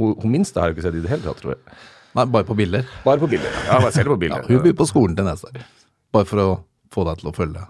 [0.00, 1.76] Hun, hun minste har jeg jo ikke sett i det hele tatt, tror jeg.
[2.18, 2.88] Nei, bare på bilder.
[3.04, 3.54] Bare på bilder.
[3.68, 4.48] Ja, Bare det på Ja, bilder.
[4.48, 5.62] hun blir på skolen til neste år.
[6.12, 6.48] Bare for å
[6.92, 7.62] få deg til å følge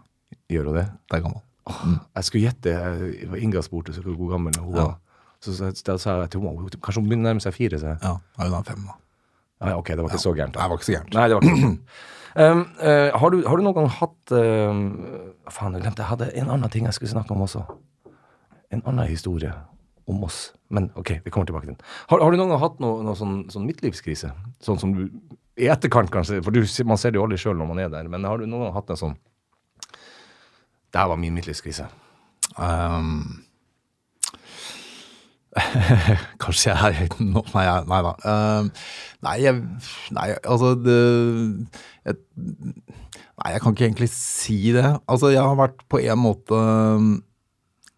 [0.53, 0.87] Gjør hun det?
[1.13, 1.43] deg gammel.
[2.17, 4.89] Jeg skulle gjette jeg var Inga spurte så hvor gammel hun Ja.
[5.43, 7.79] Så, Så da sa jeg til henne kanskje hun begynner å nærme seg fire.
[7.83, 7.93] Så.
[8.01, 8.97] Ja, ja, hun er fem, da.
[9.69, 10.57] Ja, ok, det var ikke så gærent.
[10.59, 11.15] Nei, det var ikke så gærent.
[11.15, 11.81] Nei, det var ikke så gærent.
[12.35, 14.87] Um, uh, har, du, har du noen gang hatt um,
[15.53, 17.67] Faen, jeg glemte jeg hadde en annen ting jeg skulle snakke om også.
[18.73, 19.53] En annen historie
[20.09, 20.53] om oss.
[20.73, 21.85] Men ok, vi kommer tilbake til den.
[22.11, 24.33] Har, har du noen gang hatt noe, noe sånn, sånn midtlivskrise?
[24.65, 25.05] Sånn som du
[25.61, 28.09] I etterkant, kanskje, for du, man ser det jo aldri sjøl når man er der,
[28.09, 29.19] men har du noen gang hatt en sånn
[30.93, 31.91] Det var min midtlivskrise.
[32.61, 33.45] Ehm,
[36.43, 38.13] kanskje jeg er no, Nei, jeg- nei da.
[38.25, 38.87] Uh,
[39.27, 39.59] nei, jeg,
[40.17, 41.01] nei, altså det
[42.07, 42.17] jeg,
[43.43, 44.85] Nei, jeg kan ikke egentlig si det.
[45.11, 46.59] Altså, jeg har vært på en måte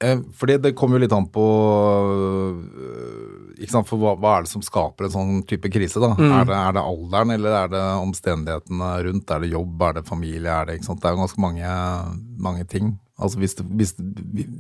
[0.01, 4.47] eh, fordi det kommer jo litt an på øh, ikke sant, for hva, hva er
[4.47, 6.01] det som skaper en sånn type krise?
[6.03, 6.12] da?
[6.17, 9.35] Er, det, er det alderen, eller er det omstendighetene rundt?
[9.37, 10.51] Er det jobb, er det familie?
[10.55, 11.03] er Det ikke sant?
[11.03, 11.75] Det er jo ganske mange,
[12.49, 12.95] mange ting.
[13.22, 13.92] Altså hvis hvis,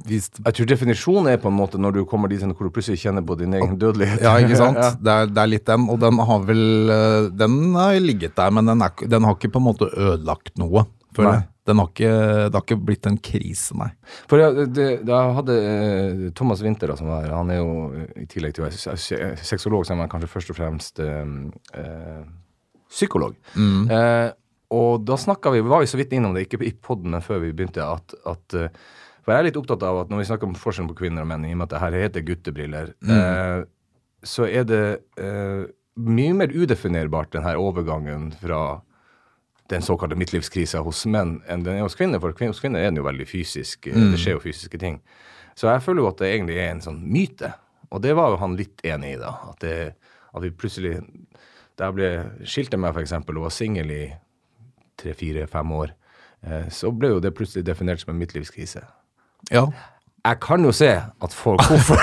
[0.06, 3.00] hvis Jeg tror definisjonen er på en måte når du kommer dit hvor du plutselig
[3.02, 4.20] kjenner på din egen dødelighet.
[4.22, 4.78] Ja, ikke sant?
[4.84, 4.90] Ja.
[4.94, 6.62] Det, er, det er litt den, og den har vel
[6.94, 10.54] øh, Den har ligget der, men den, er, den har ikke på en måte ødelagt
[10.62, 10.84] noe,
[11.16, 11.48] føler jeg.
[11.66, 12.08] Den har ikke,
[12.52, 13.86] det har ikke blitt en krise, nei.
[14.28, 18.10] For jeg, det, jeg hadde eh, Thomas Winther som var her, han er jo eh,
[18.22, 21.00] i tillegg til å være se- se- sexolog, så er han kanskje først og fremst
[21.00, 21.24] eh,
[22.92, 23.34] psykolog.
[23.56, 23.90] psykolog.
[23.90, 24.28] Eh,
[24.74, 27.52] og da snakka vi, var vi så vidt innom det, ikke i poden, før vi
[27.54, 28.82] begynte, at, at eh,
[29.24, 31.30] For jeg er litt opptatt av at når vi snakker om forskjellen på kvinner og
[31.30, 33.60] menn, i og med at det her heter guttebriller, eh,
[34.24, 34.84] så er det
[35.20, 38.82] eh, mye mer udefinerbart, den her overgangen fra
[39.72, 42.20] den såkalte midtlivskrisa hos menn enn den er hos kvinner.
[42.20, 43.88] For hos kvinner er den jo veldig fysisk.
[43.88, 44.10] Mm.
[44.12, 44.98] Det skjer jo fysiske ting.
[45.56, 47.54] Så jeg føler jo at det egentlig er en sånn myte.
[47.94, 49.32] Og det var jo han litt enig i, da.
[49.52, 49.94] At, det,
[50.34, 50.98] at vi plutselig
[51.74, 52.08] Da jeg ble
[52.46, 54.02] skilte meg, f.eks., og var singel i
[55.00, 55.88] tre, fire, fem år,
[56.46, 58.80] eh, så ble jo det plutselig definert som en midtlivskrise.
[59.50, 59.66] Ja.
[60.24, 61.96] Jeg kan jo se at folk Hvorfor?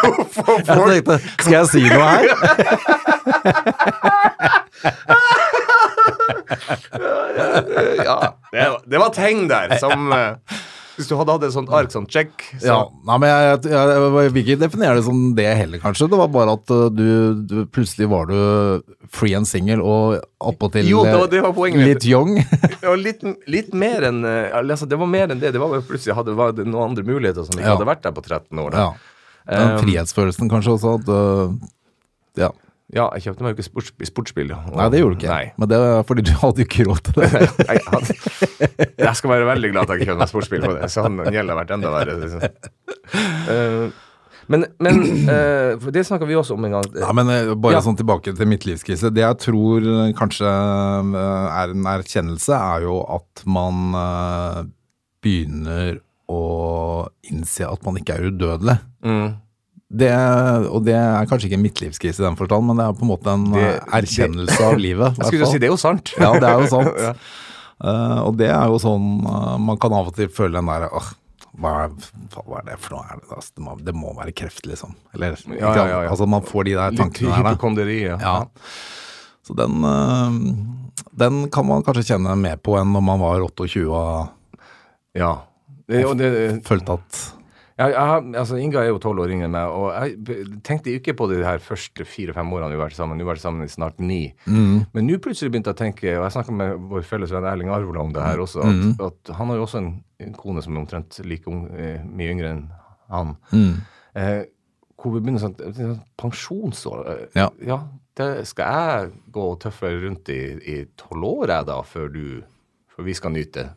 [0.00, 2.24] Hvorfor Jeg tenkte, skal jeg si noe her?
[8.04, 10.34] ja, det var, det var tegn der som eh,
[10.94, 12.76] Hvis du hadde hatt et sånt ark, sånn check så, Ja,
[13.08, 16.08] nei, men jeg, jeg, jeg, jeg vil ikke definere det som det heller, kanskje.
[16.12, 17.06] Det var bare at uh, du,
[17.50, 18.36] du plutselig var du
[19.14, 20.16] free and single og
[21.32, 22.36] det det poenget litt young.
[22.84, 25.54] Ja, litt, litt mer enn eh, altså, Det var mer enn det.
[25.54, 27.76] Det var jo plutselig hadde, var det noen andre muligheter som ikke Ja.
[27.78, 28.74] hadde vært der på 13 år.
[28.74, 28.86] Da.
[28.86, 29.10] ja.
[29.44, 30.94] Den Um, frihetsfølelsen kanskje også.
[31.00, 32.48] At, uh, ja.
[32.92, 34.50] Ja, jeg kjøpte meg jo ikke sports, sportsbil.
[34.52, 35.32] og- Nei, det gjorde du ikke.
[35.32, 35.52] Nei.
[35.58, 37.30] Men det var fordi du hadde jo ikke råd til det.
[37.70, 38.16] jeg, hadde,
[39.00, 40.90] jeg skal være veldig glad at jeg ikke kjøpte meg sportsbil på det.
[40.92, 42.16] Så han gjelder vært enda verre.
[42.20, 42.44] Liksom.
[43.48, 43.88] Uh,
[44.52, 46.88] men men uh, for det snakka vi også om en gang.
[47.00, 47.80] Ja, men uh, bare Ja.
[47.86, 49.08] sånn tilbake til midtlivskrise.
[49.16, 49.88] Det jeg tror
[50.20, 53.94] kanskje er en erkjennelse, er jo at man
[55.24, 55.96] begynner
[56.30, 58.76] å innse at man ikke er udødelig.
[59.04, 59.32] Mm.
[59.94, 60.10] Det,
[60.72, 63.10] og det er kanskje ikke en midtlivskrise i den forstand, men det er på en
[63.12, 65.16] måte en Det- erkjennelse erkjennelse av livet.
[65.18, 66.14] Jeg skulle jo si det er jo sant.
[66.18, 66.94] Ja, det er jo sant.
[67.04, 67.90] Ja.
[67.90, 70.86] uh, og det er jo sånn uh, Man kan av og til føle den derre
[70.94, 71.08] uh,
[71.60, 73.04] hva, er- hva er det for noe?
[73.12, 74.94] Er det, altså, det, må, det må være kreft, liksom.
[75.14, 76.10] Eller Ja, ja, ja, ja.
[76.10, 77.36] Altså, man får de der tankene der.
[77.36, 77.98] Litt hypokonderi.
[78.08, 78.16] Ja.
[78.22, 78.34] Ja.
[79.46, 79.84] Så den,
[81.14, 84.30] den kan man kanskje kjenne mer på enn når man var 28 og
[85.14, 85.34] ja.
[85.86, 86.30] Det, og det,
[86.66, 87.20] følte at
[87.74, 91.14] jeg, jeg, altså Inga er jo tolv år yngre enn meg, og jeg tenkte ikke
[91.18, 93.18] på det de her første fire-fem årene vi har vært sammen.
[93.18, 94.20] Vi har vært sammen i snart ni.
[94.46, 97.72] Men nå plutselig begynte jeg å tenke, og jeg snakka med vår felles venn Erling
[97.74, 99.90] Arvola om det her også, at, at han har jo også en,
[100.22, 102.64] en kone som er omtrent like ung, eh, mye yngre enn
[103.10, 103.34] han.
[104.14, 104.44] Eh,
[105.02, 107.50] hvor vi begynner sånn sånn Pensjonsår eh, Ja.
[107.66, 107.82] ja
[108.14, 112.26] det skal jeg gå og tøffe rundt i i tolv år, jeg da, før du
[112.94, 113.72] For vi skal nyte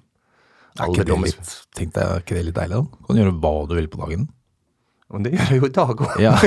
[0.80, 2.82] er ikke det litt, tenkte jeg, er ikke det litt deilig?
[2.82, 3.06] da?
[3.08, 4.28] Kan gjøre hva du vil på dagen.
[5.14, 6.18] Men det gjør jeg jo i dag òg.
[6.20, 6.34] Ja.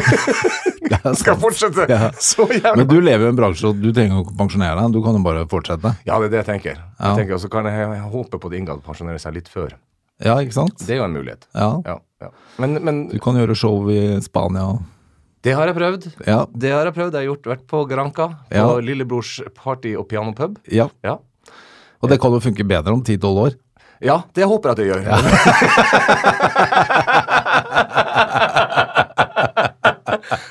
[0.90, 2.08] Er Skal fortsette Ja.
[2.18, 4.92] så jævla Men du lever i en bransje, og du trenger ikke å pensjonere deg.
[4.96, 5.92] Du kan jo bare fortsette.
[6.04, 6.80] Ja, det er det jeg tenker.
[6.98, 7.12] Ja.
[7.12, 9.76] Jeg tenker, så kan jeg, jeg håpe på at Inga pensjonerer seg litt før.
[10.20, 10.82] Ja, ikke sant?
[10.82, 11.46] Det er jo en mulighet.
[11.54, 11.68] Ja.
[11.86, 11.94] Ja,
[12.26, 12.30] ja.
[12.60, 14.66] Men, men Du kan gjøre show i Spania.
[15.46, 16.10] det har jeg prøvd.
[16.26, 16.40] Ja.
[16.52, 17.14] Det har jeg prøvd.
[17.16, 18.66] Jeg har gjort, vært på Granca, på Ja.
[18.84, 20.58] lillebrors party og pianopub.
[20.68, 20.90] ja.
[21.06, 21.16] Ja.
[22.02, 23.54] Og det kan jo funke bedre om 10-12 år.
[24.00, 25.00] Ja, det håper jeg at jeg gjør.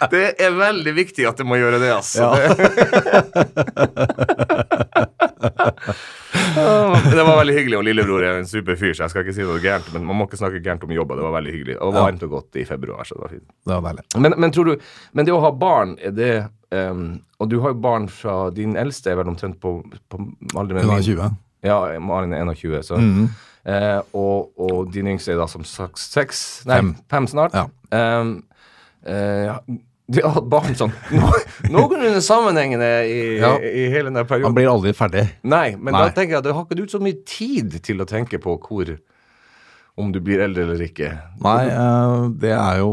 [0.14, 2.24] det er veldig viktig at det må gjøre det, altså.
[2.30, 2.40] Ja.
[6.56, 9.36] Ja, det var veldig hyggelig, og lillebror er en super fyr, så jeg skal ikke
[9.38, 11.76] si noe gærent, men man må ikke snakke gærent om jobba, det var veldig hyggelig.
[11.86, 13.48] Og varmt og godt i februar, så det var fint.
[13.70, 14.02] Det var.
[14.26, 14.74] Men, men tror du
[15.18, 16.32] Men det å ha barn, er det
[16.76, 17.06] um,
[17.40, 19.70] Og du har jo barn fra Din eldste er vel omtrent på,
[20.10, 20.16] på
[20.60, 21.30] alder med Hun er min- 20.
[21.64, 23.30] Ja, Malin er 21, så Mm.
[23.66, 26.96] eh, og, og din yngste er da som sagt seks Nei, Fem.
[27.10, 27.54] fem, snart.
[27.54, 27.66] Ja.
[27.92, 28.44] Ehm,
[29.06, 29.56] eh,
[30.10, 33.52] de har hatt barn sånn no- noenlunde sammenhengende i, Ja.
[33.60, 35.28] i hele den Han Man blir aldri ferdig.
[35.44, 36.08] Nei, men Nei.
[36.08, 38.58] da tenker jeg at det har ikke du så mye tid til å tenke på
[38.58, 38.98] hvor
[40.00, 41.10] om du blir eldre eller ikke.
[41.44, 42.90] Nei, eh, det er jo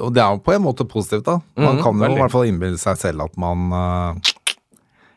[0.00, 1.38] Og det er jo på en måte positivt, da.
[1.56, 2.16] Man mm, kan jo veldig.
[2.16, 4.31] i hvert fall innbille seg selv at man eh,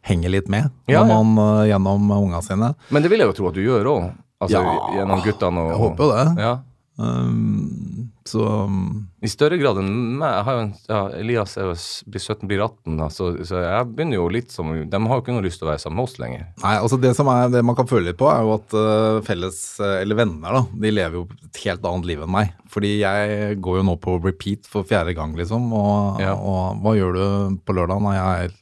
[0.06, 2.74] henger litt med Ja, når man eh, gjennom unga sine.
[2.94, 4.08] Men det vil jeg jo tro at du gjør òg.
[4.46, 6.46] Altså Ja, gjennom guttene og Jeg håper jo det.
[6.46, 6.56] Ja.
[6.98, 9.90] Um, så um, I større grad enn
[10.22, 10.48] meg.
[10.48, 11.74] En, ja, Elias er jo,
[12.08, 15.24] blir 17, blir 18, da, så, så jeg begynner jo litt som De har jo
[15.26, 16.46] ikke noe lyst til å være sammen med oss lenger.
[16.64, 19.20] Nei, altså det som er, det man kan føle litt på, er jo at uh,
[19.28, 22.56] felles, eh, eller venner, da, de lever jo et helt annet liv enn meg.
[22.72, 25.68] Fordi jeg går jo nå på repeat for fjerde gang, liksom.
[25.76, 26.34] Og, Ja.
[26.40, 28.62] og hva gjør du på lørdag når jeg er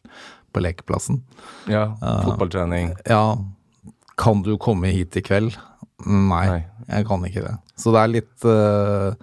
[0.53, 1.21] på lekeplassen?
[1.71, 2.93] Ja, Fotballtrening.
[3.09, 3.37] Ja,
[4.19, 5.55] kan du komme hit i kveld?
[6.05, 6.61] Nei, Nei.
[6.89, 7.55] jeg kan ikke det.
[7.79, 9.15] Så det er litt uh,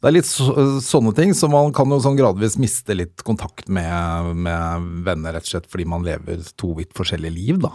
[0.00, 0.50] Det er litt så,
[0.84, 5.46] sånne ting, så man kan jo sånn gradvis miste litt kontakt med, med venner, rett
[5.46, 7.72] og slett fordi man lever to vidt forskjellige liv, da.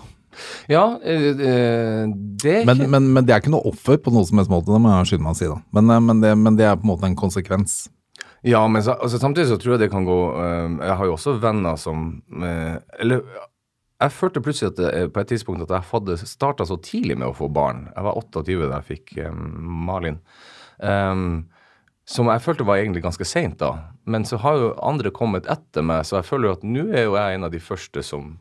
[0.69, 4.27] Ja, eh, det er Men, ikke men, men det er ikke noe offer på noe
[4.29, 5.57] som helst måte, det må jeg skynde meg å si, da.
[5.75, 7.79] Men, men, det, men det er på en måte en konsekvens.
[8.47, 11.15] Ja, men så, altså, samtidig så tror jeg det kan gå uh, Jeg har jo
[11.17, 13.25] også venner som uh, Eller
[13.99, 17.17] jeg følte plutselig at det, eh, på et tidspunkt at jeg hadde starta så tidlig
[17.19, 17.89] med å få barn.
[17.91, 19.41] Jeg var 28 da jeg fikk um,
[19.89, 20.21] Malin.
[20.79, 21.49] Um,
[22.07, 23.73] som jeg følte var egentlig ganske seint da.
[24.07, 27.09] Men så har jo andre kommet etter meg, så jeg føler jo at nå er
[27.09, 28.31] jo jeg en av de første som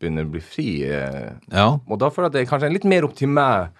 [0.00, 0.68] begynner å bli fri.
[0.84, 1.78] Eh, Ja.
[1.80, 3.72] og da føler jeg at det er kanskje litt mer opp til meg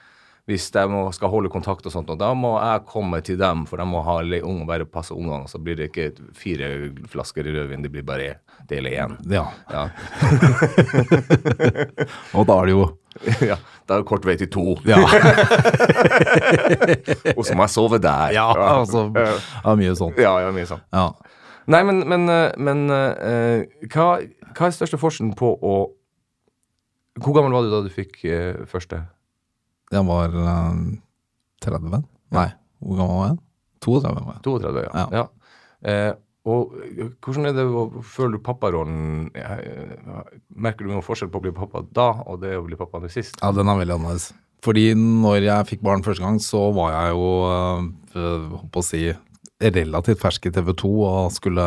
[0.48, 2.11] hvis de må, skal holde kontakt og sånt.
[2.11, 5.48] Og da må jeg komme til dem, for de må ha ung, bare passe ungene.
[5.50, 6.66] Så blir det ikke fire
[7.11, 8.35] flasker rødvin, det blir bare
[8.68, 9.16] del én.
[9.31, 9.46] ja.
[9.70, 9.88] Ja.
[12.37, 12.85] Og da er det jo
[13.50, 13.57] ja.
[13.87, 14.76] Da er det kort vei til to.
[14.87, 14.98] Ja,
[17.37, 18.33] Og så må jeg sove der.
[18.37, 20.18] ja altså er mye sånt.
[20.20, 20.83] Ja, ja, mye sånt.
[20.94, 21.09] Ja.
[21.70, 22.26] Nei, men, men,
[22.59, 24.07] men uh, hva,
[24.57, 25.74] hva er største forskjellen på å
[27.20, 29.03] Hvor gammel var du da du fikk uh, første?
[29.90, 30.81] Jeg var eh,
[31.66, 32.03] 30?
[32.37, 32.48] Nei,
[32.81, 33.38] hvor gammel var jeg?
[33.85, 34.42] 32 var jeg.
[34.46, 34.90] 32, ja.
[34.94, 35.07] Ja.
[35.20, 35.55] ja.
[35.90, 36.12] Eh,
[36.50, 36.72] og
[37.20, 39.59] hvordan er det å føler du papparollen eh,
[40.57, 43.11] Merker du noen forskjell på å bli pappa da og det å bli pappa nå
[43.12, 43.37] sist?
[43.42, 44.31] Ja, den er veldig annerledes.
[44.64, 47.29] Fordi når jeg fikk barn første gang, så var jeg jo,
[48.20, 49.07] øh, å si,
[49.61, 51.66] relativt fersk i TV 2 og skulle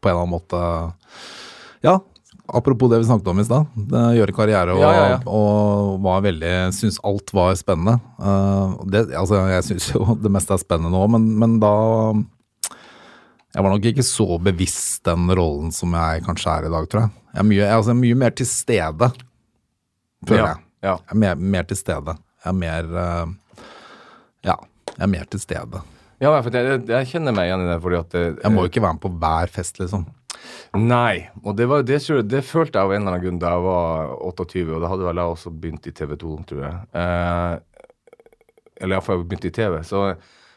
[0.00, 0.60] på en eller annen måte
[1.84, 1.98] Ja,
[2.48, 3.66] apropos det vi snakket om i stad.
[4.16, 5.18] Gjøre karriere og, Ja, ja, ja.
[5.26, 7.96] og var veldig Syns alt var spennende.
[8.20, 11.72] Uh, det, altså, jeg syns jo det meste er spennende nå, men, men da
[13.56, 17.06] jeg var nok ikke så bevisst den rollen som jeg kanskje er i dag, tror
[17.06, 17.12] jeg.
[17.32, 19.08] Jeg er mye, jeg er altså mye mer til stede,
[20.28, 20.62] føler Ja, jeg.
[20.90, 20.94] ja.
[21.00, 22.16] Jeg er mer, mer til stede.
[22.44, 23.62] Jeg er mer uh,
[24.44, 24.56] Ja,
[24.92, 25.80] jeg er mer til stede.
[26.20, 28.80] Ja, jeg, jeg kjenner meg igjen i det, fordi at det, Jeg må jo ikke
[28.84, 30.04] være med på hver fest, liksom.
[30.76, 33.66] Nei, og det, var, det, det følte jeg av en eller annen grunn da jeg
[33.66, 36.80] var 28, og da hadde vel jeg også begynt i TV 2, tror jeg.
[37.02, 37.92] Eh,
[38.80, 39.78] eller iallfall begynt i TV.
[39.88, 40.02] Så,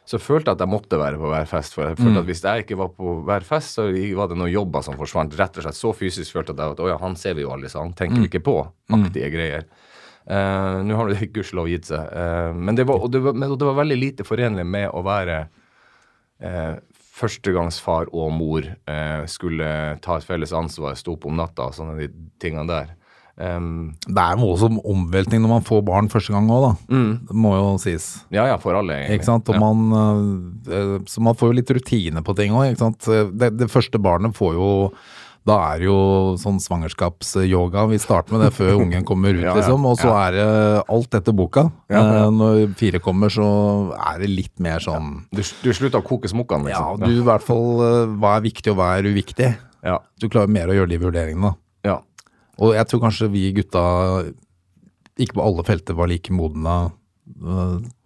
[0.09, 1.75] så følte jeg at jeg måtte være på hver fest.
[1.75, 3.85] For jeg følte at hvis jeg ikke var på hver fest, så
[4.17, 5.37] var det noen jobber som forsvant.
[5.39, 7.71] Rett og slett så fysisk følte jeg at å ja, han ser vi jo alle,
[7.71, 8.57] så han tenker vi ikke på.
[8.97, 9.69] Aktige greier.
[10.29, 12.11] Eh, Nå har det gudskjelov gitt seg.
[12.11, 15.39] Eh, men, det var, det var, men det var veldig lite forenlig med å være
[16.43, 16.75] eh,
[17.19, 19.67] førstegangsfar og mor eh, skulle
[20.03, 22.09] ta et felles ansvar, stå opp om natta og sånne de
[22.41, 22.95] tingene der.
[23.39, 26.97] Um, Det er jo også omveltning når man får barn første gang òg, da.
[27.29, 28.09] Det må jo sies.
[28.35, 29.21] ja, ja, for alle, egentlig.
[29.21, 29.47] Ikke sant?
[29.47, 29.59] Og Ja.
[29.61, 32.99] man, eh, så man får jo litt rutine på ting òg, ikke sant.
[33.39, 34.69] Det, det første barnet får jo
[35.49, 35.97] Da er det jo
[36.37, 37.87] sånn svangerskapsyoga.
[37.89, 39.55] Vi starter med det før ungen kommer ut, Ja, ja.
[39.57, 39.87] liksom.
[39.89, 40.45] Og så er det
[40.95, 41.63] alt etter boka.
[41.89, 42.19] Ja, ja.
[42.27, 43.47] Eh, Når fire kommer, så
[43.97, 47.07] er det litt mer sånn Du, du slutter å koke smokkene, Ja, liksom.
[47.09, 49.49] du i hvert fall eh, Hva er viktig, og hva er uviktig?
[49.85, 49.97] Ja.
[50.21, 51.91] Du klarer mer å gjøre de vurderingene, da.
[51.91, 51.97] ja.
[52.59, 53.81] Og jeg tror kanskje vi gutta
[55.19, 56.73] ikke på alle felter var like modne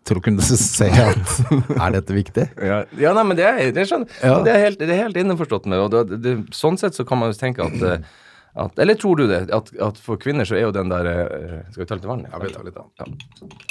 [0.07, 1.37] til å kunne se at
[1.77, 2.49] er dette viktig?
[2.61, 4.41] Ja, ja nei, men det er, det skjønner Ja.
[4.45, 5.85] det er helt, det er helt innforstått med.
[5.85, 8.19] Og det, det, sånn sett så kan man jo tenke at, eh,
[8.63, 9.39] at Eller tror du det?
[9.55, 12.25] At, at for kvinner så er jo den der eh, Skal vi ta litt vann?
[12.29, 12.91] Ja, vi tar litt vann.
[12.99, 13.07] Ja.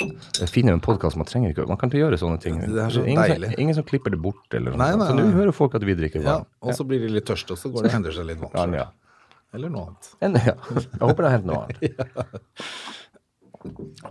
[0.00, 1.18] Det finner finere en podkast.
[1.20, 2.58] Man trenger ikke Man kan ikke gjøre sånne ting.
[2.64, 3.52] Det er så ingen, deilig.
[3.62, 4.80] Ingen som klipper det bort, eller noe.
[4.82, 6.48] Nei, nei, Så nå hører folk at vi drikker vann.
[6.48, 8.42] Ja, og så blir de litt tørste, og så går det og henter seg litt
[8.42, 8.74] vann.
[8.74, 8.90] Ja, ja.
[9.52, 10.10] Eller noe annet.
[10.24, 10.56] En, ja.
[10.72, 11.80] Jeg håper det har hendt noe annet.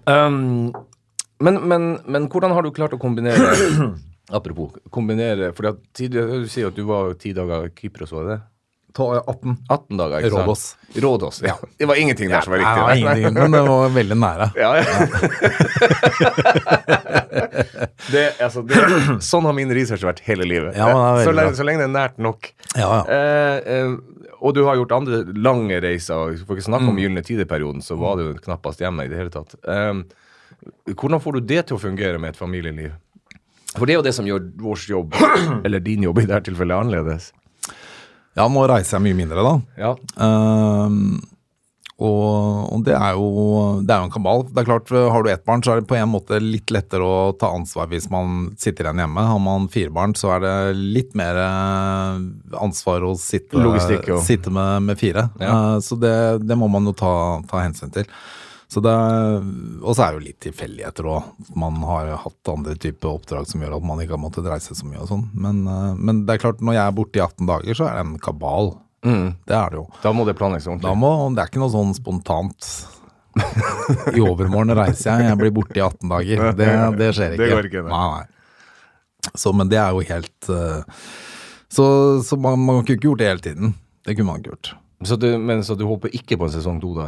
[0.08, 0.72] Um,
[1.41, 3.51] men, men, men hvordan har du klart å kombinere
[4.38, 8.38] Apropos, kombinere For tidligere, du sier at du var ti dager i Kypros, var det
[8.38, 8.41] det?
[8.91, 9.54] 18.
[9.71, 10.47] 18 dager, ikke sant?
[10.47, 10.63] Rådås.
[11.04, 11.54] Rådås, ja.
[11.80, 12.82] Det var ingenting der som var riktig.
[12.84, 14.47] Nei, ingenting, men det var veldig nære.
[14.60, 14.84] Ja, ja.
[18.12, 18.80] det, altså, det,
[19.23, 20.75] sånn har min research vært hele livet.
[20.77, 22.51] Ja, det er så, lenge, så lenge det er nært nok.
[22.75, 23.01] Ja, ja.
[23.15, 23.95] Eh, eh,
[24.41, 26.34] og du har gjort andre lange reiser.
[26.34, 26.91] Vi får ikke snakke Mm.
[26.95, 29.56] om gylne tider-perioden, så var du knappast hjemme i det hele tatt.
[29.69, 29.93] Eh,
[30.93, 32.93] hvordan får du det til å fungere med et familieliv?
[33.78, 35.19] For det er jo det som gjør vår jobb,
[35.65, 37.32] eller din jobb i dette tilfellet, annerledes.
[38.36, 39.54] ja, nå reiser jeg mye mindre, da.
[39.80, 39.93] Ja.
[40.19, 41.21] Um,
[42.02, 43.26] og, og det er jo
[43.86, 44.43] det er jo en kabal.
[44.50, 47.06] Det er klart, Har du ett barn, så er det på en måte litt lettere
[47.06, 49.26] å ta ansvar hvis man sitter igjen hjemme.
[49.30, 50.56] Har man fire barn, så er det
[50.97, 52.24] litt mer eh,
[52.58, 53.62] ansvar å sitte,
[54.26, 55.28] sitte med, med fire.
[55.38, 55.54] Ja.
[55.54, 57.13] Uh, så det, det må man jo ta,
[57.52, 58.10] ta hensyn til.
[58.72, 58.92] Så det,
[59.84, 61.26] og så er det jo litt tilfeldigheter òg.
[61.60, 64.88] Man har hatt andre typer oppdrag som gjør at man ikke har måttet reise så
[64.88, 65.26] mye og sånn.
[65.36, 68.00] Men, eh, men det er klart, når jeg er borte i 18 dager, så er
[68.00, 68.72] det en kabal.
[69.04, 69.28] Mm.
[69.50, 69.86] Det er det jo.
[70.06, 70.96] Da må det planlegges Da ordentlig.
[71.04, 72.68] må, det er ikke noe sånn spontant
[74.18, 76.44] I overmorgen reiser jeg, jeg blir borte i 18 dager.
[76.56, 77.44] Det, det skjer ikke.
[77.44, 78.00] Det går ikke, nei.
[78.00, 78.22] nei.
[78.22, 79.32] nei.
[79.36, 81.04] Så, men det er jo helt eh,
[81.72, 81.86] Så,
[82.26, 83.76] så man, man kunne ikke gjort det hele tiden.
[84.06, 84.72] Det kunne man ikke gjort.
[85.04, 87.08] Så du, men så du håper ikke på en sesong to, da?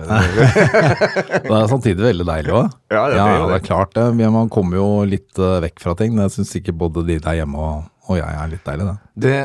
[1.43, 2.71] Det er samtidig veldig deilig òg.
[2.93, 3.57] Ja, det ja, det det.
[3.59, 4.05] er klart det.
[4.17, 6.17] Men Man kommer jo litt eh, vekk fra ting.
[6.17, 8.97] Jeg syns ikke både de der hjemme og, og jeg er litt deilig, det.
[9.23, 9.35] Det,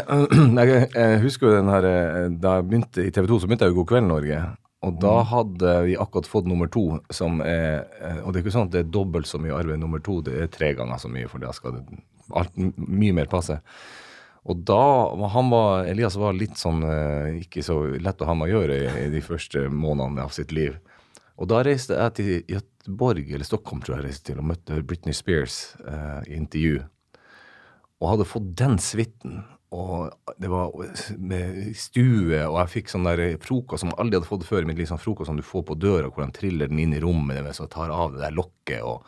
[0.71, 3.69] jeg, jeg husker jo den her eh, Da jeg begynte i TV 2, så begynte
[3.69, 4.41] jeg jo God kveld Norge.
[4.87, 8.55] Og da hadde vi akkurat fått nummer to, som er eh, Og det er ikke
[8.55, 11.11] sånn at det er dobbelt så mye arbeid nummer to, det er tre ganger så
[11.13, 12.01] mye, for da skal det
[12.39, 13.59] alt, mye mer passe.
[14.49, 14.83] Og da
[15.35, 18.79] han var, Elias var litt sånn eh, ikke så lett å ha med å gjøre
[18.81, 20.79] i, i de første månedene av sitt liv.
[21.39, 25.15] Og da reiste jeg til Göteborg, eller Stockholm tror jeg reiste til, og møtte Britney
[25.15, 26.81] Spears eh, i intervju
[27.99, 29.41] og hadde fått den suiten.
[29.75, 30.09] Og
[30.41, 30.73] det var
[31.21, 34.79] med stue, og jeg fikk sånn der frokost som aldri hadde fått før i mitt
[34.81, 34.89] liv.
[34.89, 37.69] Sånn frokost som du får på døra, hvor de triller den inn i rommet jeg
[37.75, 38.81] tar av det der lokket.
[38.81, 39.05] og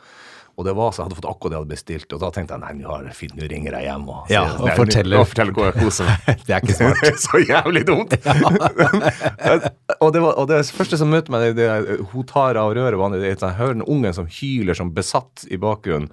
[0.59, 2.57] og det var så, Jeg hadde fått akkurat det jeg hadde bestilt, og da tenkte
[2.57, 5.21] jeg nei, nå har fint, nå ringer jeg hjem og, Ja, og forteller.
[5.23, 6.17] og forteller hvor jeg koser meg.
[6.47, 7.23] Det er ikke smart.
[7.25, 8.13] så jævlig dumt!
[10.03, 12.99] og, det var, og det første som møter meg, det, det hun tar av røret
[13.01, 13.23] vanlig.
[13.23, 16.11] Det er Jeg hører den ungen som hyler som besatt i bakgrunnen.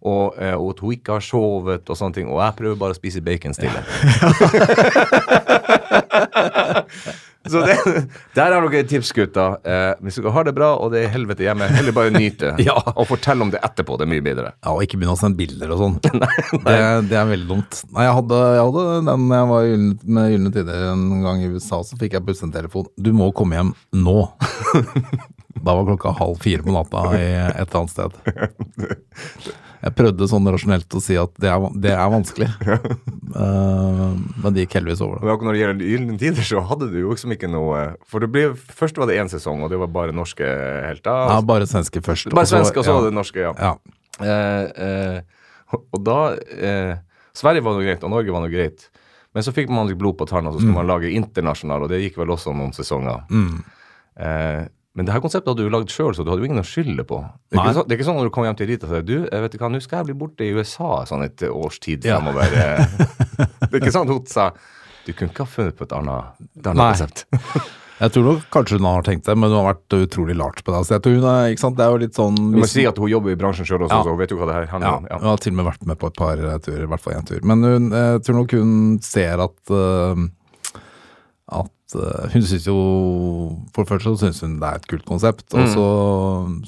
[0.00, 2.28] Og, eh, og at hun ikke har sovet og sånne ting.
[2.32, 3.82] Og jeg prøver bare å spise bacon stille.
[7.50, 7.76] Så det,
[8.36, 9.56] der har dere et tips, gutter.
[9.66, 12.54] Eh, hvis dere har det bra og det er helvete hjemme, heller bare nyte.
[12.70, 12.76] Ja.
[12.92, 13.96] Og fortell om det etterpå.
[13.98, 14.50] Det er mye bedre.
[14.60, 15.96] Ja, og ikke begynne å sende bilder og sånn.
[16.66, 16.76] det,
[17.10, 17.80] det er veldig dumt.
[17.96, 19.70] Nei, jeg hadde, jeg hadde den jeg var
[20.18, 22.86] med Gylne tider en gang i USA, så fikk jeg plutselig en telefon.
[23.00, 24.18] Du må komme hjem nå.
[25.56, 29.58] da var klokka halv fire på natta i et eller annet sted.
[29.80, 32.48] Jeg prøvde sånn rasjonelt å si at det er, det er vanskelig,
[33.40, 35.22] uh, men det gikk heldigvis over.
[35.22, 38.20] Men akkurat når det gjelder Gylne tider, så hadde du jo liksom ikke noe For
[38.20, 41.32] det ble, først var det én sesong, og det var bare norske helter.
[41.32, 42.32] Ja, bare svenske først.
[42.36, 43.06] bare svenske, og så ja.
[43.08, 43.54] det norske, ja.
[43.56, 43.74] Ja.
[44.20, 46.20] Uh, uh, og da
[47.36, 48.88] Sverige var noe greit, og Norge var noe greit.
[49.30, 52.00] Men så fikk man litt blod på tanna, så skulle man lage internasjonal, og det
[52.02, 53.22] gikk vel også noen sesonger.
[54.18, 54.64] Eh,
[55.00, 57.06] men det her konseptet hadde du lagd sjøl, så du hadde jo ingen å skylde
[57.08, 57.22] på.
[57.48, 59.06] Det er, sånn, det er ikke sånn når du kommer hjem til Rita og sier
[59.08, 61.78] du, jeg vet ikke hva, nå skal jeg bli borte i USA sånn et års
[61.80, 62.52] tid fremover.
[62.52, 62.74] Ja.
[63.64, 64.50] det er ikke sånn hun sa
[65.06, 67.24] du kunne ikke ha funnet på et annet, konsept.
[68.00, 70.72] Jeg tror nok kanskje hun har tenkt det, men hun har vært utrolig large på
[70.72, 70.78] det.
[70.88, 72.84] Så jeg tror hun er, ikke sant, Det er jo litt sånn Du må si
[72.88, 74.06] at hun jobber i bransjen sjøl også, Ja.
[74.06, 75.20] så hun vet jo hva det her handler Ja, om.
[75.20, 77.28] hun har til og med vært med på et par turer, i hvert fall én
[77.28, 77.42] tur.
[77.44, 78.72] Men hun, jeg tror nok hun
[79.04, 80.24] ser at uh,
[81.60, 82.74] at hun syns jo
[83.74, 85.86] For det første så syns hun det er et kult konsept, og så,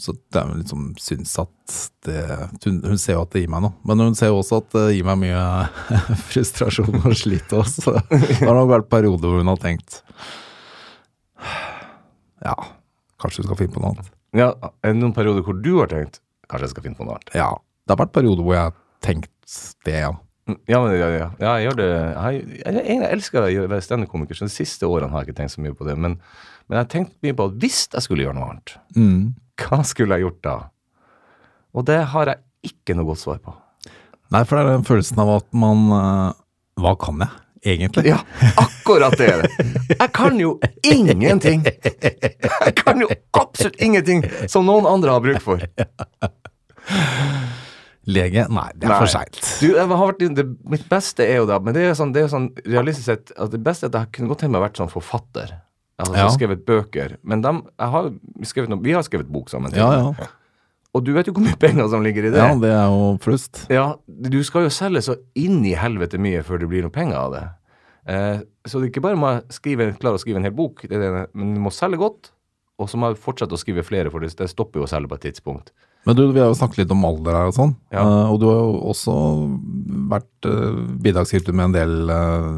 [0.02, 1.76] så det er liksom syns at
[2.08, 2.22] det
[2.64, 4.70] hun, hun ser jo at det gir meg noe, men hun ser jo også at
[4.74, 5.44] det gir meg mye
[6.30, 7.94] frustrasjon og slit også.
[8.10, 10.00] Det har nok vært perioder hvor hun har tenkt
[12.42, 12.56] Ja,
[13.22, 14.10] kanskje hun skal finne på noe annet.
[14.36, 14.50] Ja,
[14.82, 17.32] er det noen perioder hvor du har tenkt kanskje jeg skal finne på noe annet?
[17.38, 17.50] Ja,
[17.86, 19.56] det har vært perioder hvor jeg har tenkt
[19.86, 20.12] det, ja.
[20.66, 21.26] Ja, men, ja, ja.
[21.38, 24.88] ja jeg gjør det Jeg, jeg, jeg, jeg elsker å være standup-komiker, så de siste
[24.90, 25.94] årene har jeg ikke tenkt så mye på det.
[25.94, 26.16] Men,
[26.66, 29.34] men jeg har tenkt mye på at hvis jeg skulle gjøre noe annet, Mm.
[29.62, 30.56] hva skulle jeg gjort da?
[31.78, 33.54] Og det har jeg ikke noe godt svar på.
[34.32, 36.28] Nei, for det er den følelsen av at man eh,
[36.82, 37.32] Hva kan jeg,
[37.74, 38.06] egentlig?
[38.10, 38.18] Ja,
[38.58, 39.70] akkurat det er det.
[39.92, 40.54] Jeg kan jo
[40.88, 41.62] ingenting.
[41.68, 45.62] Jeg kan jo absolutt ingenting som noen andre har bruk for.
[48.10, 48.48] Lege?
[48.50, 48.98] Nei, det er Nei.
[48.98, 49.38] for seint.
[50.72, 53.06] Mitt beste er jo da Men det er jo sånn, det er jo sånn realistisk
[53.06, 55.52] sett at Det beste er at jeg kunne godt å vært sånn forfatter.
[56.02, 56.28] Altså Ja.
[56.34, 57.16] skrevet bøker.
[57.22, 58.10] Men dem, har
[58.42, 59.72] skrevet noe, vi har skrevet bok sammen.
[59.72, 60.26] Ja, ja.
[60.92, 62.42] Og du vet jo hvor mye penger som ligger i det.
[62.42, 63.66] Ja, det er jo flust.
[63.70, 67.16] Ja, du skal jo selge så inn i helvete mye før det blir noe penger
[67.16, 67.44] av det.
[68.12, 70.98] Eh, så det er ikke bare må skrive, klare å skrive en hel bok, det
[70.98, 72.32] det, men du må selge godt,
[72.82, 75.08] og så må jeg fortsette å skrive flere, for det, det stopper jo å selge
[75.08, 75.70] på et tidspunkt.
[76.04, 78.02] Men du, vi har jo snakket litt om alder her og sånn, Ja.
[78.02, 79.14] Uh, og du har jo også
[80.10, 82.56] vært uh, bidragsyter med en del eh,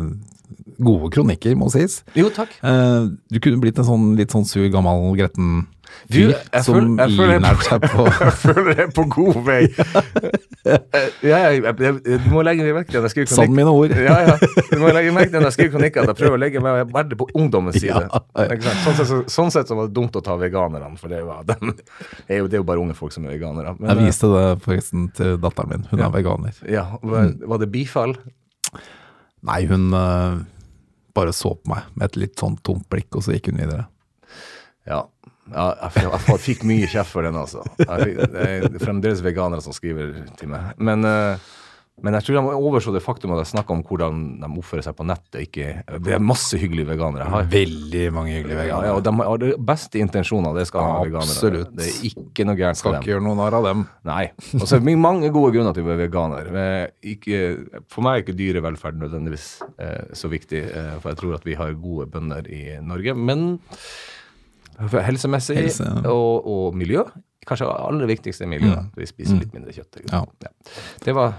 [0.78, 2.00] gode kronikker, må sies.
[2.18, 2.52] Jo, takk.
[2.64, 5.64] Eh, du kunne blitt en sånn litt sånn sur, gammel, gretten
[6.10, 9.60] Du, fyr som livnærte seg på Jeg føler jeg er på god vei.
[10.66, 10.78] ja,
[11.22, 13.92] ja, jeg, jeg, du må legge merke til at jeg skriver Sann mine ord.
[13.94, 14.34] Ja, ja.
[14.72, 16.90] Du må legge merke til når jeg skriver kronikk at jeg prøver å legge meg
[16.96, 18.00] veldig på ungdommens side.
[18.00, 18.22] Ja.
[18.82, 21.44] Sånn, sett, så, sånn sett så var det dumt å ta veganerne, for det, var,
[21.48, 21.74] dem,
[22.26, 23.76] er jo, det er jo bare unge folk som er veganere.
[23.78, 26.58] Men, Jeg viste det forresten til datteren min, hun er veganer.
[26.64, 28.16] eh, ja, var, var det bifall?
[29.44, 30.42] Nei, hun eh,
[31.14, 33.86] bare så på meg med et litt sånn tomt blikk, og så gikk hun videre.
[34.88, 35.04] Ja.
[35.54, 37.64] ja jeg, fikk mye kjeft for den, altså.
[37.78, 40.74] Fikk, det er fremdeles veganere som skriver til meg.
[40.82, 41.52] Men, eh,
[42.02, 44.96] men jeg tror de overså det faktum at jeg snakka om hvordan de oppfører seg
[44.98, 45.36] på nettet.
[45.46, 45.66] Ikke,
[46.02, 47.44] det er masse hyggelige veganere jeg har.
[47.52, 48.88] Veldig mange hyggelige veganere.
[48.90, 51.36] ja, og de har de beste intensjoner, det skal Ja, ha veganere.
[51.36, 51.70] absolutt.
[51.78, 53.14] Det er ikke noe gærent Skal med ikke dem.
[53.14, 53.86] gjøre noe narr av dem.
[54.10, 54.24] Nei.
[54.58, 56.90] Og så er det mange gode grunner til å være veganer.
[57.14, 57.40] Ikke,
[57.88, 59.46] for meg er ikke dyrevelferd nødvendigvis
[59.78, 63.14] eh, så viktig, eh, for jeg tror at vi har gode bønder i Norge.
[63.14, 63.58] Men
[64.78, 65.86] helsemessig Helse.
[66.10, 67.04] og, og miljø,
[67.46, 70.00] kanskje aller viktigste er at Vi spiser litt mindre kjøtt.
[70.00, 70.10] ikke?
[70.10, 70.52] Ja.
[71.04, 71.34] Det, var,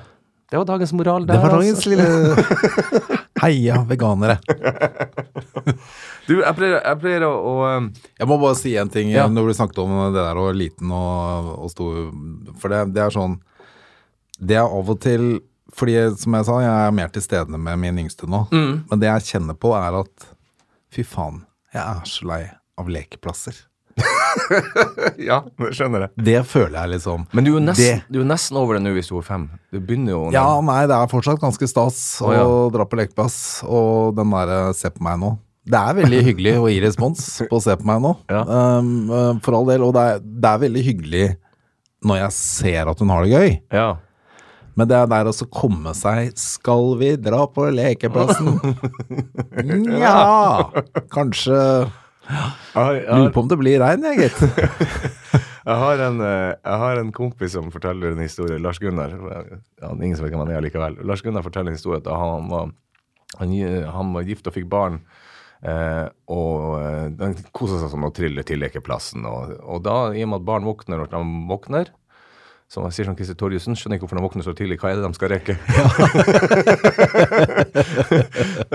[0.51, 1.33] det var dagens moral der.
[1.33, 1.89] Det var dagens altså.
[1.89, 4.37] lille Heia veganere.
[6.27, 7.89] Du, jeg pleier, jeg pleier å, å um,
[8.19, 9.25] Jeg må bare si en ting Ja.
[9.29, 11.97] når du snakket om det der og liten og, og stor.
[12.61, 13.35] For det, det er sånn
[14.37, 15.27] Det er av og til
[15.75, 18.45] Fordi som jeg sa, jeg er mer til stede med min yngste nå.
[18.53, 18.73] Mm.
[18.91, 20.29] Men det jeg kjenner på, er at
[20.93, 21.41] fy faen,
[21.73, 22.43] jeg er så lei
[22.79, 23.57] av lekeplasser.
[25.29, 26.11] Ja, det skjønner jeg.
[26.27, 27.25] Det føler jeg liksom.
[27.35, 29.25] Men du er jo nesten, Det- du er nesten over det nå hvis du er
[29.27, 29.47] fem.
[29.73, 32.45] Du begynner jo å Ja, nei, det er fortsatt ganske stas å oh, ja.
[32.75, 33.37] dra på lekeplass.
[33.65, 35.35] Og den derre se på meg nå.
[35.65, 38.13] Det er veldig hyggelig å gi respons på å se på meg nå.
[38.29, 38.43] Ja.
[38.79, 39.85] Um, for all del.
[39.87, 41.27] Og det er, det er veldig hyggelig
[42.05, 43.55] når jeg ser at hun har det gøy.
[43.73, 43.87] Ja.
[44.75, 48.57] Men det er der også komme seg Skal vi dra på lekeplassen?
[49.63, 50.67] Nja
[51.13, 51.55] Kanskje
[52.75, 54.41] Lurer på om det blir regn, jeg, gitt.
[55.65, 59.15] Jeg har, en, eh, jeg har en kompis som forteller en historie, Lars Gunnar.
[59.81, 60.99] Ja, ingen som vet hvem han er likevel.
[61.01, 62.69] Lars Gunnar forteller en historie at han var,
[63.39, 63.55] han,
[63.95, 64.99] han var gift og fikk barn.
[65.65, 69.25] Eh, og eh, den kosa seg sånn og trille til lekeplassen.
[69.25, 71.89] Og, og da, i og med at barn våkner når de våkner
[72.75, 74.75] Som jeg sier som Christer Torjussen, skjønner ikke hvorfor de våkner så tidlig.
[74.81, 75.53] Hva er det de skal rekke?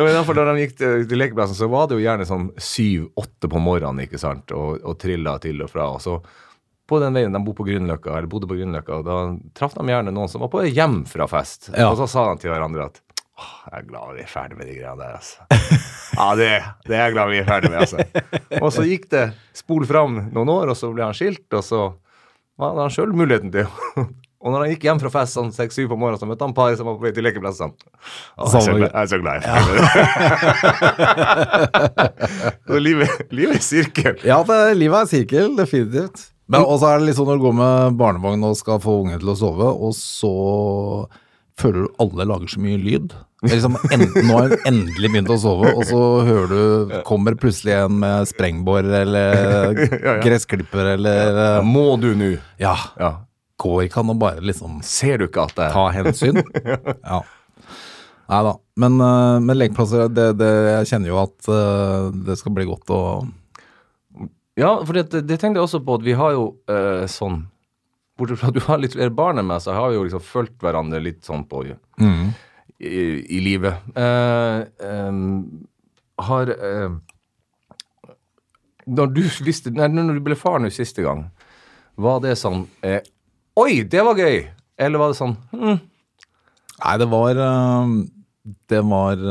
[0.01, 3.59] Men da de gikk til, til lekeplassen, så var det jo gjerne sånn syv-åtte på
[3.61, 5.91] morgenen, ikke sant, og, og trilla til og fra.
[5.93, 6.17] Og så
[6.91, 9.19] på den veien, de bodde på Grünerløkka, eller bodde på Grünerløkka, og da
[9.55, 11.69] traff de gjerne noen som var på hjem fra fest.
[11.75, 11.93] Ja.
[11.93, 12.97] Og så sa de til hverandre at
[13.41, 15.37] «Åh, jeg er glad vi er ferdig med de greiene der, altså.
[16.21, 16.49] Ja, det,
[16.89, 17.99] det er jeg glad vi er ferdig med, altså.
[18.59, 19.25] Og så gikk det
[19.57, 21.81] spol fram noen år, og så ble han skilt, og så
[22.69, 23.67] hadde han sjøl muligheten til
[24.41, 26.73] Og når han gikk hjem fra fest sånn seks-syv på morgenen, så møtte han par
[26.73, 27.75] som var på vei til lekeplassene.
[28.41, 29.49] Jeg, er så glad, i.
[32.71, 34.17] Så livet, livet er sirkel.
[34.25, 36.31] Ja, det, livet er sirkel, definitivt.
[36.49, 39.21] Men også er det litt sånn når du går med barnevogn og skal få ungen
[39.21, 40.33] til å sove, og så
[41.61, 43.13] føler du alle lager så mye lyd.
[43.41, 47.33] Er Liksom, en, nå har hun endelig begynt å sove, og så hører du kommer
[47.41, 49.79] plutselig en med sprengbor eller
[50.25, 52.35] gressklipper eller ja, Må du nå?
[52.61, 52.75] Ja.
[53.01, 53.15] Ja.
[53.61, 56.43] Går ikke an å bare liksom Ser du ikke at det ta hensyn?
[57.13, 57.23] Ja.
[58.31, 58.53] Nei da.
[58.79, 62.93] Men, eh, men lekeplasser, det, det, jeg kjenner jo at eh, det skal bli godt
[62.95, 63.01] å
[64.61, 67.47] Ja, for det, det tenkte jeg også på at vi har jo eh, sånn
[68.21, 70.21] Bortsett fra at du har litt flere barn enn meg, så har vi jo liksom
[70.21, 71.65] fulgt hverandre litt sånn på
[72.81, 73.01] i,
[73.37, 73.75] i livet.
[73.95, 75.21] Eh,
[76.21, 76.91] har eh,
[78.87, 81.29] Når du visste nei, Når du ble far nå siste gang,
[82.01, 83.03] var det sånn eh,
[83.61, 84.43] Oi, det var gøy!
[84.81, 85.81] Eller var det sånn hm,
[86.81, 87.95] Nei, det var eh,
[88.73, 89.25] Det var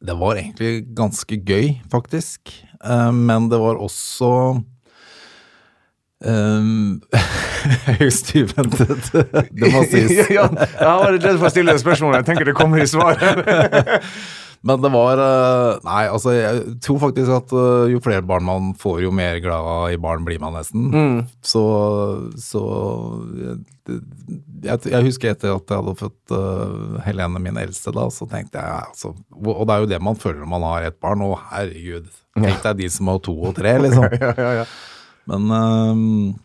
[0.00, 2.54] Det var egentlig ganske gøy, faktisk.
[3.12, 4.30] Men det var også
[6.28, 7.00] um,
[8.00, 10.12] Høyst uventet, det må sies.
[10.36, 12.22] ja, jeg var litt redd for å stille det spørsmålet.
[12.22, 13.40] Jeg tenker det kommer i svaret.
[14.60, 18.74] Men det var eh, Nei, altså, jeg tror faktisk at eh, jo flere barn man
[18.76, 20.90] får, jo mer glad i barn blir man nesten.
[21.40, 21.62] Så,
[22.36, 22.62] så
[23.40, 23.56] jeg,
[24.66, 28.60] jeg, jeg husker etter at jeg hadde født eh, Helene, min eldste, da, så tenkte
[28.60, 31.24] jeg altså Og det er jo det man føler når man har ett barn.
[31.24, 32.12] Å, herregud.
[32.36, 34.10] Tenk deg de som har to og tre, liksom.
[34.20, 34.70] ja, ja, ja.
[35.30, 36.38] Men øhm,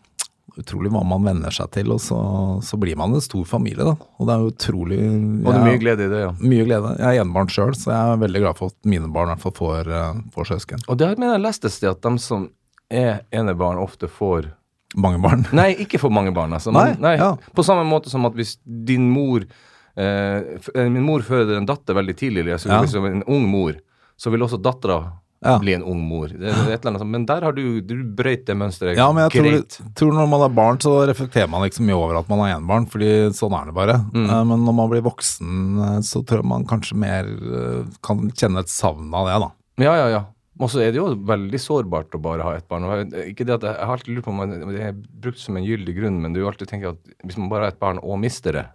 [0.56, 2.18] utrolig hva man venner seg til, og så,
[2.64, 3.94] så blir man en stor familie, da.
[4.16, 5.00] Og det er utrolig utrolig
[5.44, 6.30] Og det er mye glede i det, ja.
[6.40, 6.92] Mye glede.
[7.00, 9.44] Jeg er enebarn sjøl, så jeg er veldig glad for at mine barn i hvert
[9.44, 10.86] fall får, eh, får søsken.
[10.88, 12.48] Og det mener jeg leste et sted, at de som
[12.92, 14.52] er enebarn, ofte får
[14.96, 15.42] Mange barn.
[15.58, 16.54] Nei, ikke for mange barn.
[16.56, 16.70] Altså.
[16.72, 17.16] Nei, nei.
[17.18, 17.32] ja.
[17.52, 22.14] På samme måte som at hvis din mor eh, Min mor føder en datter veldig
[22.16, 22.78] tidlig, altså Ja.
[22.80, 23.74] er en ung mor,
[24.16, 25.00] så vil også dattera
[25.44, 25.58] Ja.
[25.60, 26.28] bli en ung mor.
[26.32, 26.48] Det
[26.82, 30.28] det men der har du Du brøyt det mønsteret Ja, men jeg tror, tror når
[30.32, 33.10] man er barn, så reflekterer man ikke så mye over at man er enebarn, fordi
[33.36, 33.98] sånn er det bare.
[34.14, 34.24] Mm.
[34.30, 35.52] Eh, Men når man blir voksen,
[35.84, 39.50] eh, så tror jeg man kanskje mer eh, kan kjenne et savn av det, da.
[39.84, 40.22] Ja, ja, ja.
[40.58, 42.88] Og så er det jo veldig sårbart å bare ha ett barn.
[43.28, 45.94] Ikke det at jeg, har alltid lurt på om det er brukt som en gyldig
[45.98, 48.66] grunn, men du alltid tenker at hvis man bare har ett barn og mister det,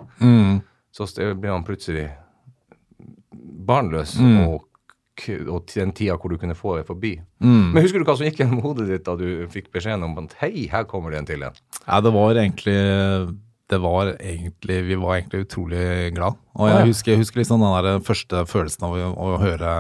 [0.94, 2.12] så blir man plutselig
[3.66, 4.48] barnløs, Mm.
[4.48, 4.62] og,
[5.52, 7.16] og den tida hvor du kunne få er forbi.
[7.44, 7.72] Mm.
[7.76, 10.36] Men husker du hva som gikk gjennom hodet ditt da du fikk beskjeden om at
[10.42, 11.64] hei, her kommer det en til en?
[11.86, 12.78] Ja, det var egentlig
[13.72, 16.36] det var egentlig, Vi var egentlig utrolig glad.
[16.60, 19.76] Og jeg husker, jeg husker liksom den der første følelsen av å, å høre,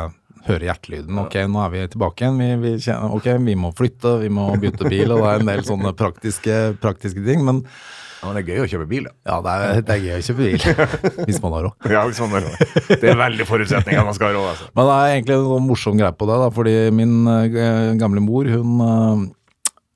[0.48, 1.20] høre hjertelyden.
[1.26, 2.39] Ok, nå er vi tilbake igjen.
[2.39, 5.52] Vi, vi kjenner, ok, vi må flytte, vi må bytte bil, og det er en
[5.52, 7.44] del sånne praktiske, praktiske ting.
[7.48, 7.66] Men
[8.22, 9.11] Ja, det er gøy å kjøpe bil, da.
[9.26, 10.65] ja, det er, det er gøy å kjøpe bil.
[11.28, 11.88] Hvis man har råd.
[11.89, 12.76] Ja, hvis man har råd.
[13.01, 14.67] det er veldig forutsetninger man skal ha råd, altså.
[14.78, 17.57] Men det er egentlig en sånn morsom greie på det, da, fordi min eh,
[17.97, 19.24] gamle mor, hun eh,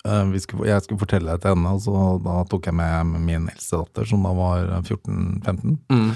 [0.10, 3.14] eh, vi skulle, Jeg skulle fortelle det til henne, og så da tok jeg med
[3.30, 5.78] min eldste datter, som da var 14-15.
[5.94, 6.12] Mm.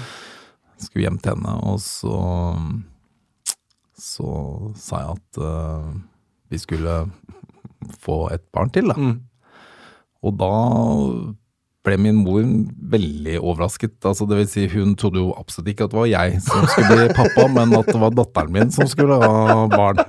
[0.82, 2.18] Skulle hjem til henne, og så
[4.00, 4.26] Så
[4.80, 5.90] sa jeg at uh,
[6.50, 7.02] vi skulle
[8.00, 8.96] få et barn til, da.
[8.96, 9.18] Mm.
[10.26, 10.54] Og da
[11.86, 12.42] ble min mor
[12.92, 13.94] veldig overrasket.
[14.04, 16.96] Altså, det vil si, hun trodde jo absolutt ikke at det var jeg som skulle
[16.98, 20.02] bli pappa, men at det var datteren min som skulle ha barn.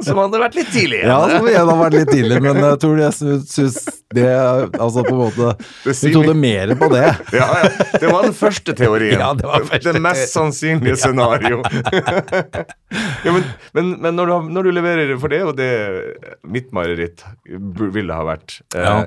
[0.00, 1.00] Som hadde vært litt tidlig.
[1.04, 3.76] Ja, som igjen har vært litt tidlig, men jeg tror jeg sy- syns
[4.14, 4.24] det
[4.78, 5.48] Altså på en måte
[5.84, 7.02] vi Hun trodde mer på det.
[7.36, 7.70] Ja, ja.
[8.00, 9.18] Det var den første teorien.
[9.20, 11.60] Ja, det var første det mest sannsynlige scenario.
[13.26, 13.44] ja, men
[13.76, 15.70] men, men når, du når du leverer For det og det
[16.48, 17.26] mitt mareritt
[17.98, 18.60] ville ha vært.
[18.74, 19.00] Eh, Ja.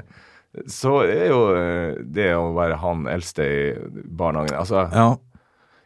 [0.68, 3.62] Så er jo eh, det å være han eldste i
[4.06, 5.16] barnehagen Altså, Ja.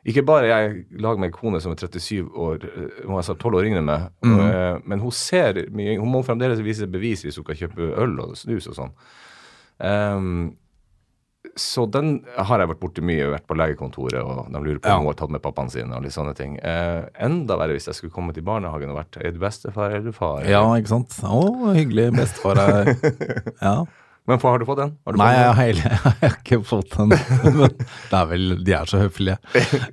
[0.06, 3.60] ikke bare jeg lager meg kone som er 37 år, eh, hun er altså 12
[3.60, 4.82] år yngre enn meg, Mm.
[4.86, 8.36] men hun ser mye Hun må fremdeles vise bevis hvis hun kan kjøpe øl og
[8.36, 8.92] snus og sånn.
[9.80, 10.56] Um,
[11.56, 14.96] så den har jeg vært borti mye, vært på legekontoret, og de lurer på Ja.
[14.98, 16.58] om hun har tatt med pappaen sin og litt sånne ting.
[16.60, 20.12] Eh, enda verre hvis jeg skulle kommet i barnehagen og vært Er du bestefar eller
[20.12, 20.44] far?
[20.44, 21.10] ja, ikke sant.
[21.22, 22.12] Å, hyggelig.
[22.18, 22.96] Bestefar er
[23.62, 23.86] Ja.
[24.26, 24.94] Men har du fått den?
[25.06, 27.14] Har du Nei, fått jeg har, jeg har ikke fått den.
[28.10, 29.38] Det er vel De er så høflige.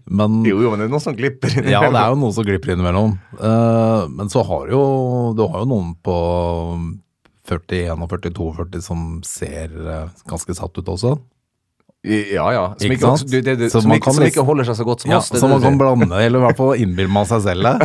[0.08, 1.68] Men Jo, jo, men det er noen som glipper inn.
[1.68, 3.18] Ja, det er jo noen som glipper innimellom.
[3.36, 4.82] Uh, men så har jo
[5.36, 6.16] Du har jo noen på
[7.48, 11.16] 40, 41, 42 som ser eh, ganske satt ut også.
[12.02, 12.62] Ja, ja.
[12.80, 15.04] Som, Ikke ikke, du, det, du, som, ikke, som liksom- ikke holder seg så godt
[15.04, 15.28] som Ja, oss.
[15.30, 17.76] det er man kan blande, eller i hvert fall innbille man seg selv det.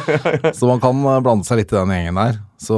[0.58, 2.38] Så man kan eh, blande seg litt i den gjengen der.
[2.64, 2.76] Så,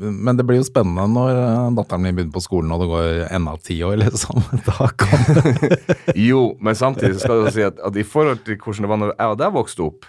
[0.00, 3.10] men det blir jo spennende når eh, datteren min begynner på skolen og det går
[3.36, 4.40] enda ti år, liksom.
[4.64, 5.76] Da kan
[6.30, 9.12] Jo, men samtidig skal du si at, at i forhold til hvordan det var når
[9.18, 10.08] jeg og deg vokste opp,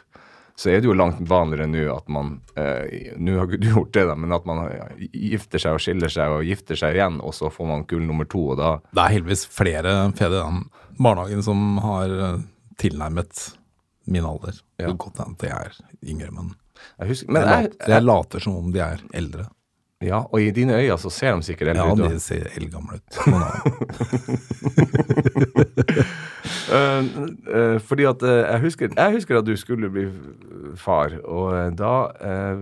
[0.58, 4.06] så er det jo langt vanligere nå at man eh, Nå har du gjort det,
[4.10, 4.64] da, men at man
[5.14, 8.26] gifter seg og skiller seg og gifter seg igjen, og så får man kull nummer
[8.30, 10.64] to, og da Det er heldigvis flere fedre i den
[10.98, 12.40] barnehagen som har eh,
[12.82, 13.44] tilnærmet
[14.08, 14.58] min alder.
[14.80, 14.88] Ja.
[14.88, 16.50] Det kan godt hende at jeg er yngre, men,
[16.98, 19.48] jeg husker, Men jeg, jeg, later, jeg later som om de er eldre.
[20.06, 22.00] Ja, og i dine øyne så ser de sikkert eldre Ja, ut.
[22.00, 23.18] Ja, de ser eldgamle ut.
[23.28, 23.34] uh,
[26.70, 27.02] ja.
[27.58, 30.06] Eh, fordi at uh, jeg, husker, jeg husker at du skulle bli
[30.78, 31.94] far, og da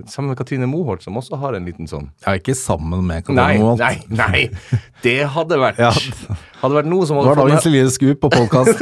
[0.08, 3.60] Sammen med Katrine Moholt, som også har en liten sånn er ikke sammen med Katrine
[3.60, 3.84] Moholt.
[3.84, 4.50] nei, nei!
[5.06, 5.92] Det hadde vært Ja.
[6.66, 8.82] Hadde vært noe som Det var dagens lille skup på podkast.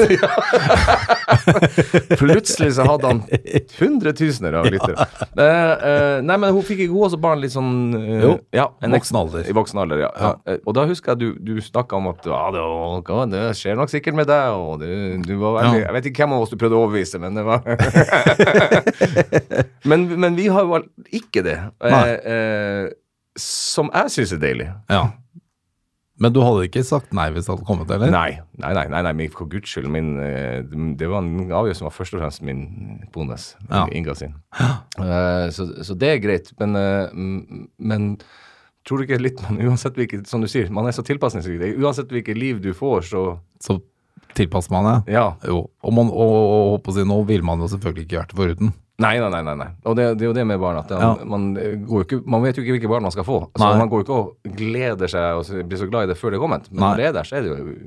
[2.22, 3.20] Plutselig så hadde han
[3.80, 5.08] hundretusener av lyttere.
[5.34, 8.70] Eh, uh, nei, men hun fikk ikke hun også barn litt sånn uh, Jo, ja,
[8.86, 9.44] en voksen alder.
[9.50, 10.12] I voksen alder, ja.
[10.16, 10.32] ja.
[10.48, 13.78] Eh, Og da husker jeg du, du snakka om at ah, det, var- det skjer
[13.80, 14.90] nok sikkert med deg, og du,
[15.26, 15.88] du var veldig Ja.
[15.90, 17.66] Jeg vet ikke hvem av oss du prøvde å overbevise, men det var
[19.90, 20.80] men, men vi har jo
[21.20, 21.58] ikke det.
[21.84, 22.86] Eh, eh,
[23.40, 24.70] som jeg syns er deilig.
[24.94, 25.04] Ja.
[26.22, 28.11] Men du hadde ikke sagt nei hvis det hadde kommet, eller?
[28.14, 29.89] Nei, nei, nei, nei, nei men for guds skyld.
[29.93, 30.61] Min, eh,
[30.99, 32.64] det var en avgjørelse som var først og fremst min
[33.16, 33.88] kones, Ja.
[33.91, 34.36] Inga sin.
[34.59, 38.11] Eh, så, så det er greit, men, uh, men
[38.86, 41.74] tror du ikke litt man, uansett hvilket, som du sier, man er så tilpasningsdyktig.
[41.82, 43.24] Uansett hvilket liv du får, så
[43.64, 43.80] Så
[44.38, 45.14] tilpasser man det?
[45.16, 45.32] ja.
[45.47, 45.66] Jo.
[45.82, 48.74] Og, man, og, og, og, nå ville man jo selvfølgelig ikke vært det foruten.
[49.04, 49.54] Nei, nei, nei.
[49.60, 49.68] nei.
[49.89, 50.80] Og det, det er jo det med barn.
[50.82, 51.12] at Ja.
[51.28, 51.49] man,
[51.89, 53.41] går ikke, man vet jo ikke hvilke barn man skal få.
[53.58, 53.78] Så Nei.
[53.84, 56.45] Man går ikke og gleder seg og blir så glad i det før det er
[56.47, 56.72] kommet.
[56.72, 56.89] Men Nei.
[56.89, 57.78] når det er der, så er det jo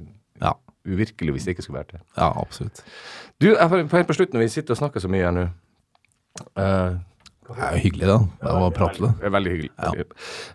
[0.44, 0.52] Ja,
[0.86, 2.00] uvirkelig hvis det ikke skulle vært det.
[2.16, 2.82] ja absolutt.
[3.40, 5.46] Du, helt på slutten, når vi sitter og snakker så mye her nå
[6.56, 6.96] uh,
[7.46, 8.18] Det er jo hyggelig, da.
[8.42, 9.10] Det er å prate.
[9.20, 9.70] Det er veldig hyggelig.
[9.78, 10.06] Jeg,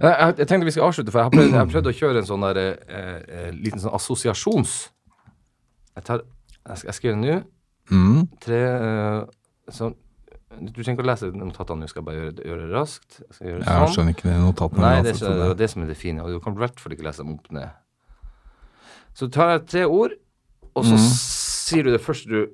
[0.02, 2.22] jeg, jeg tenkte vi skal avslutte, for jeg har prøvd, jeg har prøvd å kjøre
[2.22, 4.74] en sånn der eh, eh, liten sånn assosiasjons...
[5.96, 6.22] Jeg, tar,
[6.68, 7.42] jeg, jeg skriver nå
[7.92, 8.22] Mm.
[8.40, 9.22] tre eh,
[9.74, 9.96] sånn
[10.60, 13.20] Du trenger ikke å lese notatene du skal bare gjøre, det- gjøre det raskt.
[13.24, 13.94] Jeg skal gjøre det Jeg sånn.
[13.96, 14.82] skjønner ikke notatene.
[14.82, 16.20] Nei, det er, ikke, det det som er det fine.
[16.26, 17.70] Og du kan i hvert fall ikke lese dem opp ned.
[19.16, 20.12] Så tar jeg tre ord,
[20.76, 22.48] og så sier du det første du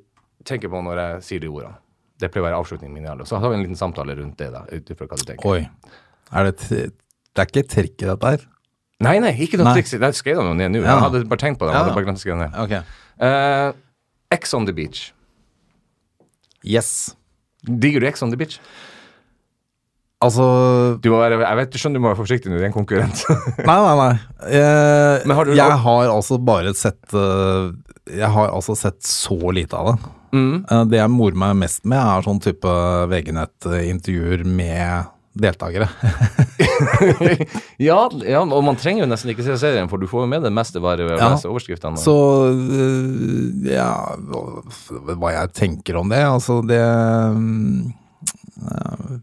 [0.45, 1.75] tenker på når jeg sier de ordene.
[2.17, 3.05] Det pleier å være avslutningen min.
[3.05, 3.25] alle.
[3.25, 5.45] Så har vi en liten samtale rundt det, da, ut ifra hva du tenker.
[5.45, 5.69] Oi.
[6.33, 8.45] Er det, det er ikke trikk i dette her?
[8.99, 9.91] Nei, nei, ikke noe triks.
[9.93, 10.81] Jeg skrev jeg noe ned nå.
[10.81, 10.95] Ja.
[10.95, 11.73] Jeg hadde bare tenkt på det.
[11.75, 12.55] Jeg hadde bare glemt å skrive ned.
[12.57, 12.81] Okay.
[13.21, 13.73] Uh,
[14.31, 15.13] X on the beach.
[16.63, 17.15] Yes.
[17.67, 18.59] Digger du Ex on the beach?
[20.23, 20.45] Altså
[21.03, 22.75] Du må være, jeg vet, du skjønner du må være forsiktig nå, du er en
[22.75, 23.21] konkurrent.
[23.69, 24.13] Nei, nei, nei.
[24.49, 27.67] Jeg, har jeg har altså bare sett eh,
[28.17, 30.13] Jeg har altså sett så lite av det.
[30.33, 30.55] Mm.
[30.63, 32.73] Eh, det jeg morer meg mest med, er sånn type
[33.13, 35.87] VG-nett-intervjuer med deltakere.
[37.87, 40.43] ja, ja, og man trenger jo nesten ikke se serien, for du får jo med
[40.45, 41.29] det meste bare ved å Ja.
[41.35, 41.97] lese overskriftene.
[42.01, 42.15] Så
[42.53, 47.93] øh, ja hva- jeg tenker om det Altså, det mm,
[48.67, 49.19] ja,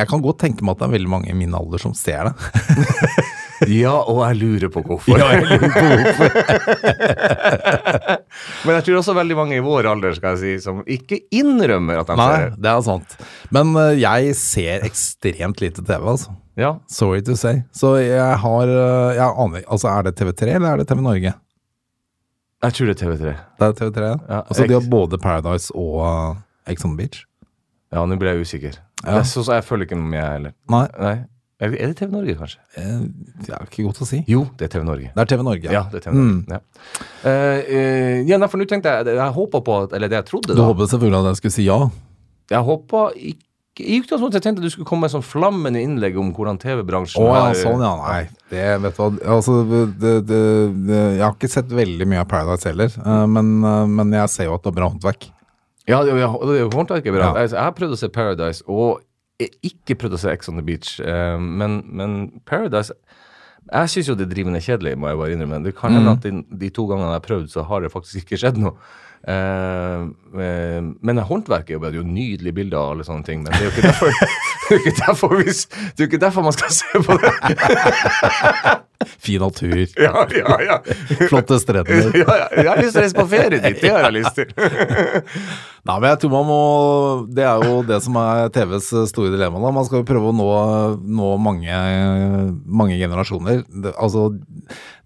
[0.00, 2.28] Jeg kan godt tenke meg at det er veldig mange i min alder som ser
[2.28, 2.34] det.
[3.66, 5.18] Ja, og jeg lurer på hvorfor.
[8.64, 11.98] Men jeg tror også veldig mange i vår alder skal jeg si, som ikke innrømmer
[12.02, 12.60] at de Nei, ser det.
[12.64, 13.16] det er sant.
[13.54, 16.30] Men øh, jeg ser ekstremt lite TV, altså.
[16.58, 16.72] Ja.
[16.90, 17.60] Sorry to say.
[17.74, 21.32] Så jeg har øh, Jeg aner Altså, er det TV3 eller er det TV Norge?
[22.62, 23.24] Jeg tror det er TV3.
[23.58, 24.06] Det er TV3.
[24.28, 26.36] Ja, altså, de har både Paradise og uh,
[26.66, 27.20] Ex on the Beach.
[27.94, 28.74] Ja, nå ble jeg usikker.
[29.04, 29.20] Ja.
[29.20, 30.52] Er så, så jeg følger ikke med, jeg heller.
[30.74, 31.14] Nei, Nei.
[31.58, 32.60] Er er det TV Norge, kanskje?
[32.78, 32.98] eh,
[33.42, 34.20] det er ikke godt å si.
[34.30, 35.10] Jo, det er TV Norge.
[35.10, 35.66] Det er TV Norge.
[35.66, 36.54] Ja, ja det er TV Norge.
[36.54, 36.60] Ja.
[37.24, 40.54] Uh, uh, ja, for nå tenkte jeg Jeg håpa på Eller det jeg trodde, da.
[40.54, 41.78] Du håpet selvfølgelig at jeg skulle si ja?
[42.48, 43.44] Jeg håpa ikke
[43.78, 47.28] i utgangspunktet tenkte jeg du skulle komme med sånn flammende innlegg om hvordan TV-bransjen oh,
[47.30, 47.92] ja, sånn ja.
[48.00, 49.36] Nei, det vet du hva.
[49.36, 50.40] Altså, det, det,
[50.88, 52.96] det, jeg har ikke sett veldig mye av Paradise heller,
[53.30, 53.52] men,
[53.94, 55.28] men jeg ser jo at det er bra håndverk.
[55.86, 57.30] Ja, det, det er håndverket bra.
[57.30, 57.44] Ja.
[57.44, 58.98] Jeg, jeg har prøvd å se Paradise, og
[59.40, 60.96] ikke prøvd å se Ex on the Beach.
[61.00, 62.16] uh, men, men
[62.46, 62.92] Paradise
[63.72, 65.58] Jeg syns jo det er drivende kjedelig, må jeg bare innrømme.
[65.66, 66.08] Det kan Mm.
[66.14, 66.30] at de,
[66.62, 68.72] de to gangene jeg har prøvd, så har det faktisk ikke skjedd noe.
[69.28, 70.08] Uh,
[71.02, 73.42] men håndverket er jo jo nydelige bilder av alle sånne ting.
[73.42, 74.08] Men det er jo ikke derfor,
[74.68, 77.32] det er ikke derfor, vi, det er ikke derfor man skal se på det.
[79.18, 79.74] Fin natur,
[80.06, 80.76] Ja, ja, ja.
[81.28, 82.08] flotte strender.
[82.16, 82.48] ja, ja.
[82.56, 83.78] Jeg har lyst til å reise på ferie dit.
[83.82, 84.48] Det har jeg lyst til.
[85.88, 86.62] Nei, men jeg tror man må
[87.32, 89.60] Det er jo det som er TVs store dilemma.
[89.62, 89.72] da.
[89.72, 90.48] Man skal jo prøve å nå,
[91.00, 91.78] nå mange,
[92.68, 93.62] mange generasjoner.
[93.94, 94.28] Altså,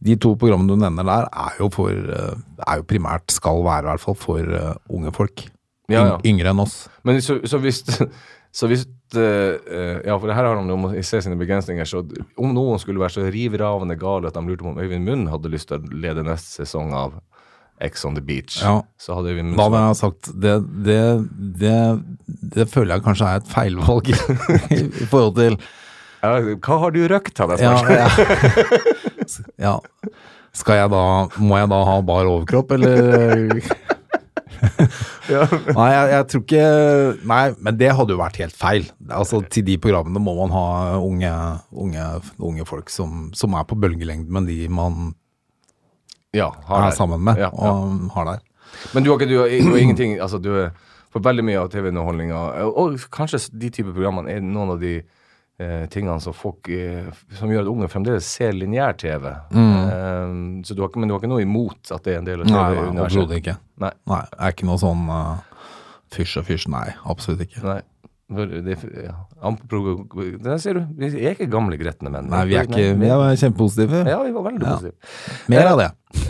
[0.02, 2.34] de to programmene du nevner der, er jo, for, eh,
[2.66, 5.46] er jo primært skal være i hvert fall for eh, unge folk.
[5.92, 6.18] Ja, ja.
[6.26, 6.86] Yngre enn oss.
[7.06, 7.82] Men så, så hvis,
[8.58, 8.82] så hvis
[9.14, 11.86] eh, eh, Ja, for det her handler om å se sine begrensninger.
[11.86, 12.02] Så
[12.34, 15.52] om noen skulle være så rivravende gale at de lurte på om Øyvind Munn hadde
[15.52, 17.20] lyst til å lede neste sesong av
[17.88, 18.78] X on the Beach, Ja.
[19.00, 20.56] så hadde vi Da hadde jeg sagt det,
[20.86, 20.98] det,
[21.62, 21.76] det,
[22.56, 25.56] det føler jeg kanskje er et feilvalg i forhold til
[26.22, 29.46] ja, Hva har du røkt, hadde jeg ja, spurt.
[29.58, 29.72] ja.
[29.72, 29.74] ja.
[30.54, 31.02] Skal jeg da
[31.40, 33.48] Må jeg da ha bar overkropp, eller
[35.32, 35.46] Ja.
[35.74, 36.66] Nei, jeg, jeg tror ikke
[37.26, 38.84] Nei, men det hadde jo vært helt feil.
[39.10, 40.64] Altså, Til de programmene må man ha
[41.02, 41.32] unge,
[41.74, 42.04] unge,
[42.38, 45.14] unge folk som, som er på bølgelengde med de man
[46.34, 48.40] ja, har er sammen med Ja, og har der.
[48.94, 50.70] Men du har ikke du har, du har ingenting altså du
[51.12, 54.94] For veldig mye av TV-underholdninga, og, og kanskje de type programmene, er noen av de
[55.60, 59.26] eh, tingene som folk eh, Som gjør at unge fremdeles ser lineær-TV.
[59.52, 60.32] Eh,
[60.64, 62.40] så du har, ikke- men du har ikke noe imot at det er en del
[62.40, 63.18] av Nei, nei, TV-universet?
[63.18, 63.56] overhodet ikke.
[63.84, 63.90] Nei.
[64.08, 65.66] Nei, jeg er ikke noe sånn uh,
[66.16, 66.66] fysj og fysj.
[66.72, 67.60] Nei, absolutt ikke.
[67.68, 67.80] Nei.
[68.32, 69.14] Det, ja.
[70.42, 70.82] Der ser du.
[70.98, 72.26] Vi er ikke gamle gretne menn.
[72.32, 73.98] Nei, vi er ikke Vi er kjempepositive.
[74.08, 74.66] Ja, vi var veldig Ja.
[74.76, 74.96] positive.
[75.52, 75.90] Mer av det.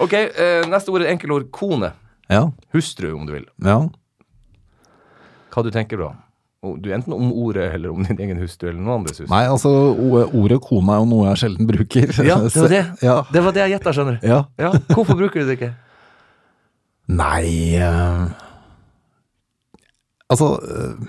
[0.00, 1.90] Ok, eh, neste ord er enkelord kone.
[2.30, 2.42] Ja.
[2.74, 3.46] Hustru, om du vil.
[3.64, 3.78] ja.
[5.50, 6.12] Hva du tenker da?
[6.78, 9.32] Du Enten om ordet, eller om din egen hustru, eller noen andres hustru.
[9.32, 9.70] Nei, altså,
[10.36, 12.06] ordet kone er jo noe jeg sjelden bruker.
[12.22, 12.84] Ja, det var det.
[13.02, 13.16] Ja.
[13.32, 14.26] Det var det jeg gjetta, skjønner du.
[14.28, 14.40] ja.
[14.60, 15.72] Ja, Hvorfor bruker du det ikke?
[17.10, 18.20] Nei eh,
[20.30, 21.08] Altså eh,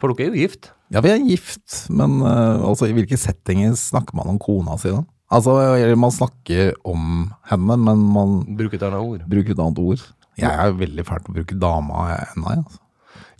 [0.00, 0.70] For dere er jo gift.
[0.90, 4.90] Ja, vi er gift, men eh, altså, i hvilke settinger snakker man om kona si
[4.94, 5.02] da?
[5.30, 5.52] Altså,
[5.94, 9.20] man snakker om henne, men man Bruker et annet ord.
[9.30, 10.00] bruker et annet ord.
[10.40, 12.64] Jeg er veldig fælt å bruke dama ennå, jeg.
[12.64, 12.80] Altså.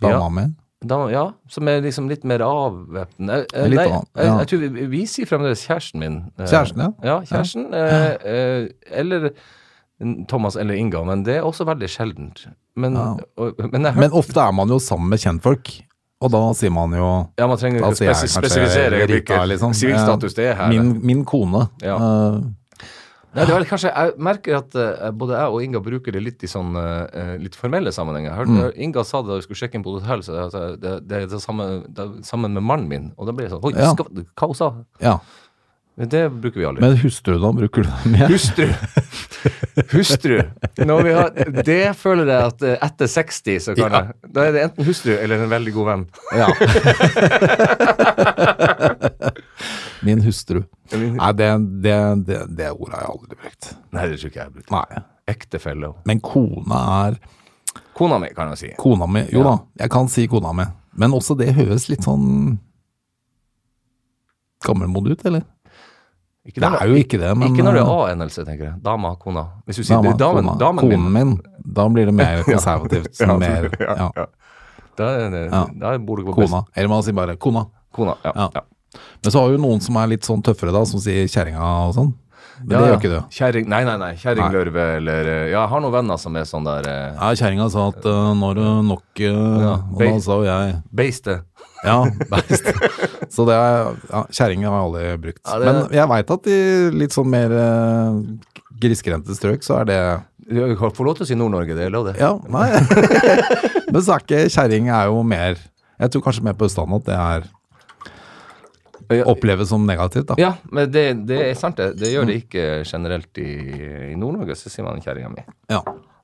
[0.01, 0.29] Dama Ja.
[0.37, 0.45] mi.
[1.11, 3.41] Ja, som er liksom litt mer avvæpnende.
[3.53, 4.37] Eh, Nei, av- ja.
[4.39, 6.15] jeg tror vi, vi sier fremdeles kjæresten min.
[6.39, 6.89] Eh, Kjæresten, ja.
[7.05, 7.67] Ja, kjæresten.
[7.73, 8.67] Eh, eh,
[9.01, 9.27] eller
[10.27, 12.45] Thomas eller Inga, men det er også veldig sjeldent.
[12.75, 13.15] Men, Ja.
[13.37, 15.69] og, men jeg Men ofte er man jo sammen med kjentfolk,
[16.21, 19.73] og da sier man jo Ja, man trenger ikke kanskje spesifisere hvilken liksom.
[19.73, 20.69] sivilstatus det er her.
[20.69, 21.67] min, min kone.
[21.81, 21.95] Ja.
[21.97, 22.41] Uh,
[23.33, 26.19] Nei, det er vel kanskje, Jeg merker at uh, både jeg og Inga bruker det
[26.21, 28.33] litt i sånn uh, litt formelle sammenhenger.
[28.35, 28.73] Hørte, Mm.
[28.75, 30.95] Inga sa det da vi skulle sjekke inn på et hotell, så det, det, det,
[31.07, 33.05] det er det samme, det er sammen med mannen min.
[33.17, 33.93] Og da blir det sånn Oi, Ja.
[33.95, 34.71] hva hun sa?
[34.99, 35.15] ja.
[36.09, 36.81] Det bruker vi aldri.
[36.81, 37.51] Men hustru, da?
[37.53, 38.31] Bruker du det igjen?
[38.31, 38.67] Hustru.
[39.91, 40.37] Hustru.
[40.77, 41.29] Har,
[41.65, 44.01] det føler jeg at eh, etter 60 så kan Ja.
[44.07, 46.05] jeg Da er det enten hustru eller en veldig god venn.
[46.41, 46.47] Ja.
[50.01, 50.63] Min hustru.
[50.91, 51.49] Nei, det,
[51.83, 53.69] det, det, det ordet har jeg aldri brukt.
[53.93, 54.71] Nei, det tror ikke jeg har brukt.
[54.73, 55.03] Nei.
[55.31, 57.19] Ektefelle Men kona er
[57.95, 58.69] Kona mi, kan jeg si.
[58.81, 59.21] Kona mi.
[59.31, 59.51] Jo Ja.
[59.51, 60.65] da, jeg kan si kona mi.
[60.97, 62.57] Men også det høres litt sånn
[64.65, 65.45] gammelmodig ut, eller?
[66.47, 68.75] Ikke Det er jo ikke det, men ikke når det er eh, A-endelse, tenker jeg.
[68.81, 69.43] Dama, kona.
[69.69, 71.35] Hvis du sier dama, damen, kona, damen min, konen min.
[71.77, 73.13] Da blir det mer konservativt.
[73.21, 74.09] Ja, mer, ja.
[74.97, 75.61] Da, Ja.
[75.83, 76.63] da bor du på kona.
[76.75, 77.67] Eller man sier bare kona.
[77.93, 78.33] Kona, ja.
[78.35, 78.49] Ja.
[78.57, 78.65] ja.
[79.23, 81.93] Men så har jo noen som er litt sånn tøffere, da, som sier kjerringa og
[81.99, 82.11] sånn.
[82.65, 83.19] Men Ja, det gjør ikke du.
[83.33, 84.09] Kjæring, Nei, nei, nei.
[84.21, 87.65] Kjerringlørve eller eh, Ja, jeg har noen venner som er sånn der eh, Ja, kjerringa
[87.73, 91.39] sa at uh, nå er det nok uh, Ja, Og da sa jo jeg Beiste.
[91.83, 91.97] Ja,
[92.29, 92.67] beist.
[93.31, 95.41] Så det er ja, Kjerring har jeg aldri brukt.
[95.47, 96.59] Ja, det- Men jeg veit at i
[97.01, 98.19] litt sånn mer eh,
[98.81, 100.01] grisgrendte strøk, så er det
[100.51, 102.17] Du kan få lov til å si Nord-Norge, det er lov, det.
[102.19, 102.67] Ja, nei.
[103.93, 105.57] Men så er ikke kjerring er jo mer
[106.01, 107.49] Jeg tror kanskje mer på Østlandet at det er
[109.11, 110.35] Ja, oppleves som negativt, da.
[110.39, 111.97] Ja, men det, det er sant, det.
[111.99, 112.43] Det gjør det Mm.
[112.45, 113.47] ikke generelt i,
[114.13, 115.43] i Nord-Norge, så sier man kjerringa mi.
[115.69, 115.81] Ja.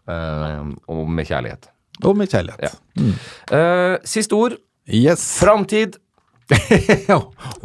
[0.08, 1.68] Uh, og med kjærlighet.
[2.08, 2.78] Og med kjærlighet.
[3.52, 4.56] Eh, siste ord.
[4.88, 5.24] Yes.
[5.42, 5.98] Framtid.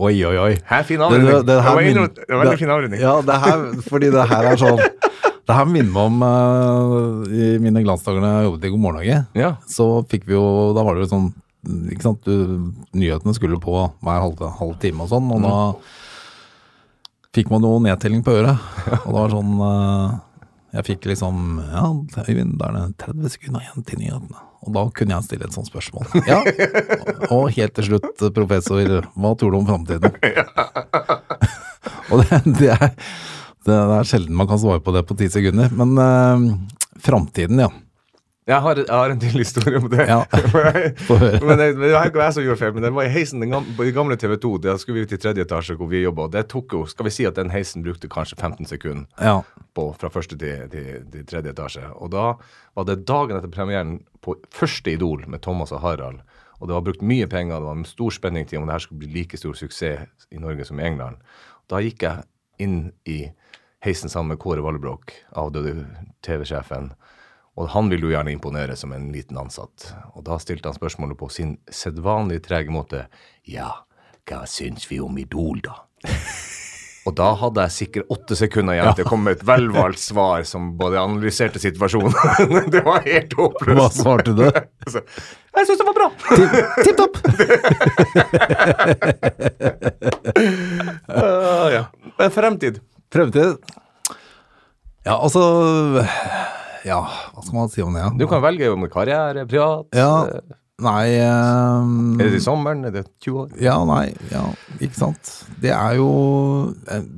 [0.03, 0.55] oi, oi, oi.
[0.67, 1.45] Her, fin avrunding.
[1.47, 3.01] det, var min- det var veldig fin avrunding.
[3.01, 4.83] Ja, det her, fordi det her er sånn
[5.47, 9.01] Det her minner meg om uh, i mine glansdager da jeg jobbet i God morgen
[9.01, 9.17] Norge.
[9.39, 9.49] Ja.
[9.71, 10.45] Så fikk vi jo
[10.77, 15.05] Da var det jo sånn ikke sant, du, Nyhetene skulle på hver halv, halv time
[15.05, 15.53] og sånn, og da
[17.39, 18.59] fikk man jo nedtelling på øret.
[19.05, 20.17] Og det var sånn eh,
[20.79, 21.85] Jeg fikk liksom Ja,
[22.27, 24.43] Øyvind, da er det 30 sekunder igjen til nyhetene.
[24.63, 26.07] Og da kunne jeg stille et sånt spørsmål.
[26.29, 26.39] Ja.
[27.35, 30.13] Og helt til slutt, professor, hva tror du om framtiden?
[32.13, 32.93] Og det, det, er,
[33.67, 35.73] det er sjelden man kan svare på det på ti sekunder.
[35.75, 36.45] Men eh,
[37.03, 37.71] framtiden, ja.
[38.47, 40.03] Jeg har, jeg har en til historie om det.
[40.09, 40.23] Ja.
[41.09, 41.39] Få høre.
[41.47, 43.87] men det, men ikke jeg som gjorde feil, men det var i heisen den gamle,
[43.95, 44.51] gamle TV 2.
[44.65, 46.27] Da skulle vi til tredje etasje hvor vi jobba.
[46.33, 49.37] Det tok jo Skal vi si at den heisen brukte kanskje 15 sekunder Ja.
[49.79, 51.85] på, fra første til, til, til tredje etasje.
[52.03, 52.33] Og da
[52.75, 56.19] var det dagen etter premieren på første Idol med Thomas og Harald.
[56.59, 58.83] Og det var brukt mye penger, det var en stor spenning til om det her
[58.85, 61.17] skulle bli like stor suksess i Norge som i England.
[61.71, 62.23] Da gikk jeg
[62.63, 63.25] inn i
[63.83, 65.87] heisen sammen med Kåre Vallebrokk, avdøde
[66.23, 66.93] TV-sjefen.
[67.61, 69.91] Og han ville jo gjerne imponere som en liten ansatt.
[70.17, 73.07] Og da stilte han spørsmålet på sin sedvanlig trege måte.
[73.45, 73.85] Ja,
[74.29, 75.83] hva syns vi om Idol, da?
[77.03, 80.45] Og da hadde jeg sikkert åtte sekunder igjen til å komme med et velvalgt svar
[80.47, 82.15] som både analyserte situasjonen
[82.75, 84.45] Det var helt Hva svarte du?
[84.47, 86.09] Jeg syns det var bra!
[86.79, 87.19] Tipp topp!
[91.11, 91.85] Uh, ja.
[92.31, 92.79] Fremtid.
[93.13, 93.59] Fremtid.
[95.03, 95.43] Ja, altså
[96.89, 97.03] Ja,
[97.35, 98.09] hva skal man si om det?
[98.19, 99.87] Du kan velge om karriere, privat.
[99.95, 102.81] Ja, eh, nei um, Er det i sommeren?
[102.89, 103.51] Er det 20 år?
[103.63, 104.41] Ja, nei, ja,
[104.83, 105.31] ikke sant.
[105.63, 106.09] Det er jo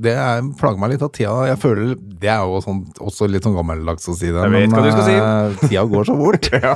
[0.04, 1.36] Det er, plager meg litt av tida.
[1.48, 4.74] Jeg føler Det er jo sånn, også litt sånn gammeldags å si det, Jeg vet
[4.74, 5.16] hva du skal si.
[5.16, 6.50] eh, tida går så fort.
[6.66, 6.74] Ja.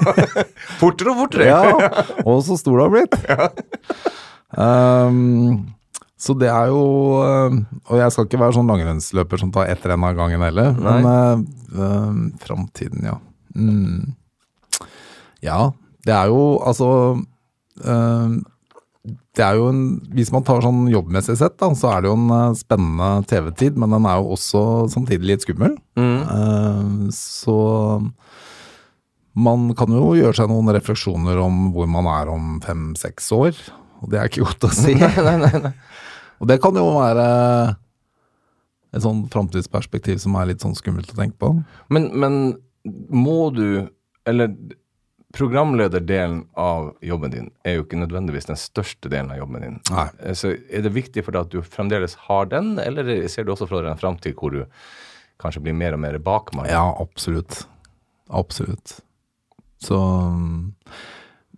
[0.80, 1.50] Fortere og fortere!
[1.50, 3.18] ja, og så stor det har blitt.
[4.56, 5.66] Ehm,
[6.18, 6.82] så det er jo
[7.22, 7.56] eh,
[7.88, 11.46] Og jeg skal ikke være sånn langrennsløper som tar ett renn av gangen heller, men
[11.78, 13.16] uh, framtiden, ja.
[13.54, 14.16] Mm.
[15.44, 15.70] Ja,
[16.06, 16.88] det er jo altså
[17.82, 18.34] eh,
[19.38, 19.82] Det er jo en
[20.14, 23.94] Hvis man tar sånn jobbmessig sett, da, så er det jo en spennende TV-tid, men
[23.94, 24.62] den er jo også
[24.92, 25.78] samtidig litt skummel.
[25.98, 26.20] Mm.
[26.26, 27.58] Uh, så
[29.38, 33.54] man kan jo gjøre seg noen refleksjoner om hvor man er om fem-seks år.
[34.02, 34.94] Og det er ikke godt å si.
[34.98, 35.74] Nei, nei, nei.
[36.38, 37.28] Og det kan jo være
[38.94, 41.52] et sånn framtidsperspektiv som er litt sånn skummelt å tenke på.
[41.92, 42.38] Men, men
[43.12, 43.88] må du
[44.28, 44.52] Eller
[45.36, 49.76] programlederdelen av jobben din er jo ikke nødvendigvis den største delen av jobben din.
[49.92, 50.06] Nei.
[50.24, 53.52] Eh, Så er det viktig for deg at du fremdeles har den, eller ser du
[53.52, 54.62] også for deg en framtid hvor du
[55.40, 56.68] kanskje blir mer og mer bakmann?
[56.68, 57.66] Ja, absolutt.
[58.28, 58.98] Absolutt.
[59.80, 59.98] Så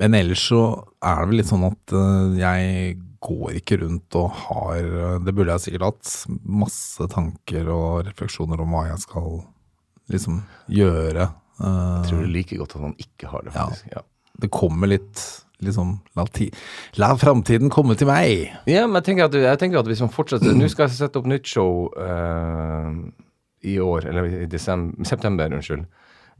[0.01, 0.61] Men ellers så
[1.03, 5.35] er det vel litt sånn at eh, jeg går ikke rundt og har eh, Det
[5.37, 6.15] burde jeg sikkert hatt.
[6.45, 9.43] Masse tanker og refleksjoner om hva jeg skal
[10.11, 10.41] liksom
[10.73, 11.29] gjøre.
[11.61, 13.93] Eh, Jeg tror det er like godt at man ikke har det, faktisk.
[13.93, 14.03] Ja.
[14.41, 15.25] det kommer litt
[15.61, 16.47] liksom La, ti,
[16.97, 18.47] la framtiden komme til meg.
[18.65, 21.21] Ja, men jeg tenker, at, jeg tenker at hvis man fortsetter Nå skal jeg sette
[21.21, 22.89] opp nytt show uh,
[23.61, 25.85] i år, eller i desember, september, unnskyld.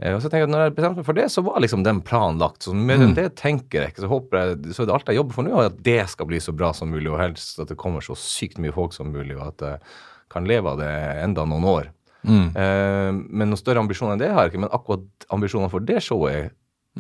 [0.01, 1.85] Eh, og så tenker jeg at når jeg bestemte meg for det, så var liksom
[1.87, 2.65] den planlagt.
[2.65, 4.05] Så med det tenker jeg ikke.
[4.07, 6.31] Så håper jeg, så er det alt jeg jobber for nå, er at det skal
[6.31, 9.13] bli så bra som mulig, og helst at det kommer så sykt mye folk som
[9.13, 9.83] mulig, og at jeg
[10.31, 10.93] kan leve av det
[11.25, 11.91] enda noen år.
[12.25, 16.03] Eh, men noen større ambisjoner enn det har jeg ikke, men akkurat ambisjonene for det
[16.05, 16.51] showet er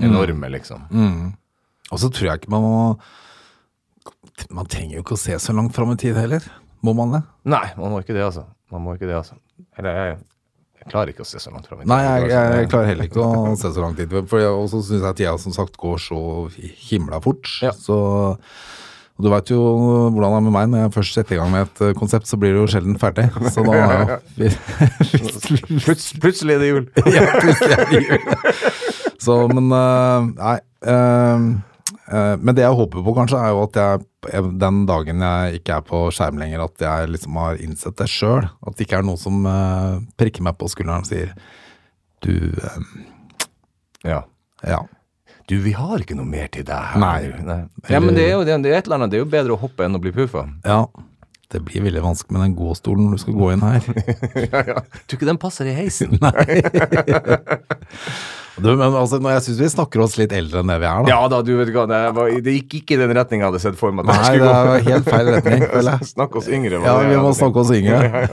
[0.06, 0.86] enorme, liksom.
[0.90, 1.32] Mm.
[1.90, 2.74] Og så tror jeg ikke man må
[4.54, 6.44] Man trenger jo ikke å se så langt fram i tid heller.
[6.86, 7.18] Må man det?
[7.50, 8.46] Nei, man må ikke det, altså.
[8.72, 9.36] Man må ikke det, altså.
[9.76, 10.14] Eller jeg,
[10.80, 11.84] jeg klarer ikke å se så langt fram.
[11.84, 14.18] Nei, jeg, jeg, Altså, jeg klarer heller ikke å se så lang tid.
[14.30, 16.20] For jeg også syns jeg tida som sagt går så
[16.88, 17.50] himla fort.
[17.60, 17.74] Ja.
[17.76, 17.98] Så
[19.20, 19.60] og du veit jo
[20.14, 20.68] hvordan det er med meg.
[20.72, 23.26] Når jeg først setter i gang med et konsept, så blir det jo sjelden ferdig.
[23.52, 24.16] Så da ja, ja.
[25.84, 26.86] Pluts, plutselig er det jul.
[27.18, 28.30] ja, plutselig er det jul.
[29.20, 30.54] Så, men eh, Nei.
[30.88, 31.44] eh,
[32.10, 35.76] men det jeg håper på, kanskje, er jo at jeg jeg- den dagen jeg ikke
[35.78, 38.44] er på skjerm lenger, at jeg liksom har innsett det sjøl.
[38.66, 41.32] At det ikke er noen som eh, prikker meg på skulderen og sier
[42.20, 42.80] Du eh,
[44.04, 44.22] Ja.
[44.66, 44.82] Ja.
[45.48, 47.00] Du, vi har ikke noe mer til deg her.
[47.00, 47.30] Nei.
[47.42, 47.62] Nei.
[47.88, 49.10] Ja, men det er jo det, det er et eller annet.
[49.10, 50.44] Det er jo bedre å hoppe enn å bli puffa.
[50.64, 50.84] Ja,
[51.50, 53.86] det blir veldig vanskelig med den gåstolen når du skal gå inn her.
[54.52, 54.82] ja, ja.
[55.06, 56.18] Tror ikke den passer i heisen.
[58.60, 61.12] Du, men altså, jeg syns vi snakker oss litt eldre enn det vi er, da.
[61.14, 63.60] Ja da, du vet hva, det, var, det gikk ikke i den retninga jeg hadde
[63.62, 64.04] sett for meg.
[64.10, 64.50] Nei, det gå.
[64.50, 65.64] er helt feil retning.
[66.10, 66.82] Snakk oss yngre.
[66.84, 68.02] Ja, vi må snakke oss yngre.
[68.04, 68.26] ja.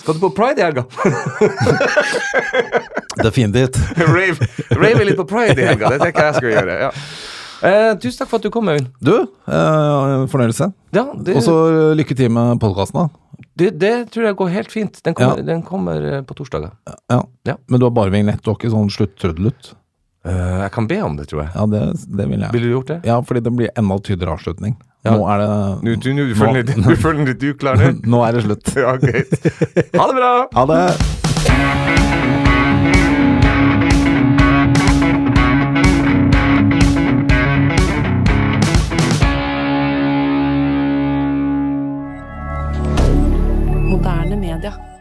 [0.00, 0.86] Skal du på pride i helga?
[3.20, 3.76] Definitivt.
[4.00, 6.80] rave, rave litt på pride i helga, det tenker jeg jeg skal gjøre.
[6.86, 6.90] ja.
[7.62, 8.88] Eh, tusen takk for at du kom, Øyvind.
[9.00, 10.72] Du, eh, fornøyelse.
[10.96, 11.54] Ja, det, Og så
[11.94, 13.08] lykke til med podkasten, da.
[13.56, 14.98] det, det tror jeg går helt fint.
[15.04, 15.42] Den kommer, Ja.
[15.52, 16.72] den kommer eh, på torsdager.
[17.08, 17.22] Ja.
[17.46, 17.54] Ja.
[17.68, 19.74] Men du har bare vignett, har ikke sånn slutt-trudelutt?
[20.24, 21.50] Eh, jeg kan be om det, tror jeg.
[21.54, 21.82] Ja, det,
[22.16, 22.52] det vil jeg.
[22.52, 23.00] Ville du gjort det?
[23.04, 24.76] Ja, fordi det blir enda tydeligere avslutning.
[25.04, 25.16] Ja.
[25.16, 25.48] Nå er det
[25.82, 27.88] Nå, du, nå, du, føler litt, du føler litt uklar nå?
[28.14, 28.74] Nå er det slutt.
[28.84, 29.34] Ja, greit.
[29.98, 30.32] Ha det bra!
[30.54, 32.41] Ha det!
[44.60, 44.91] rien.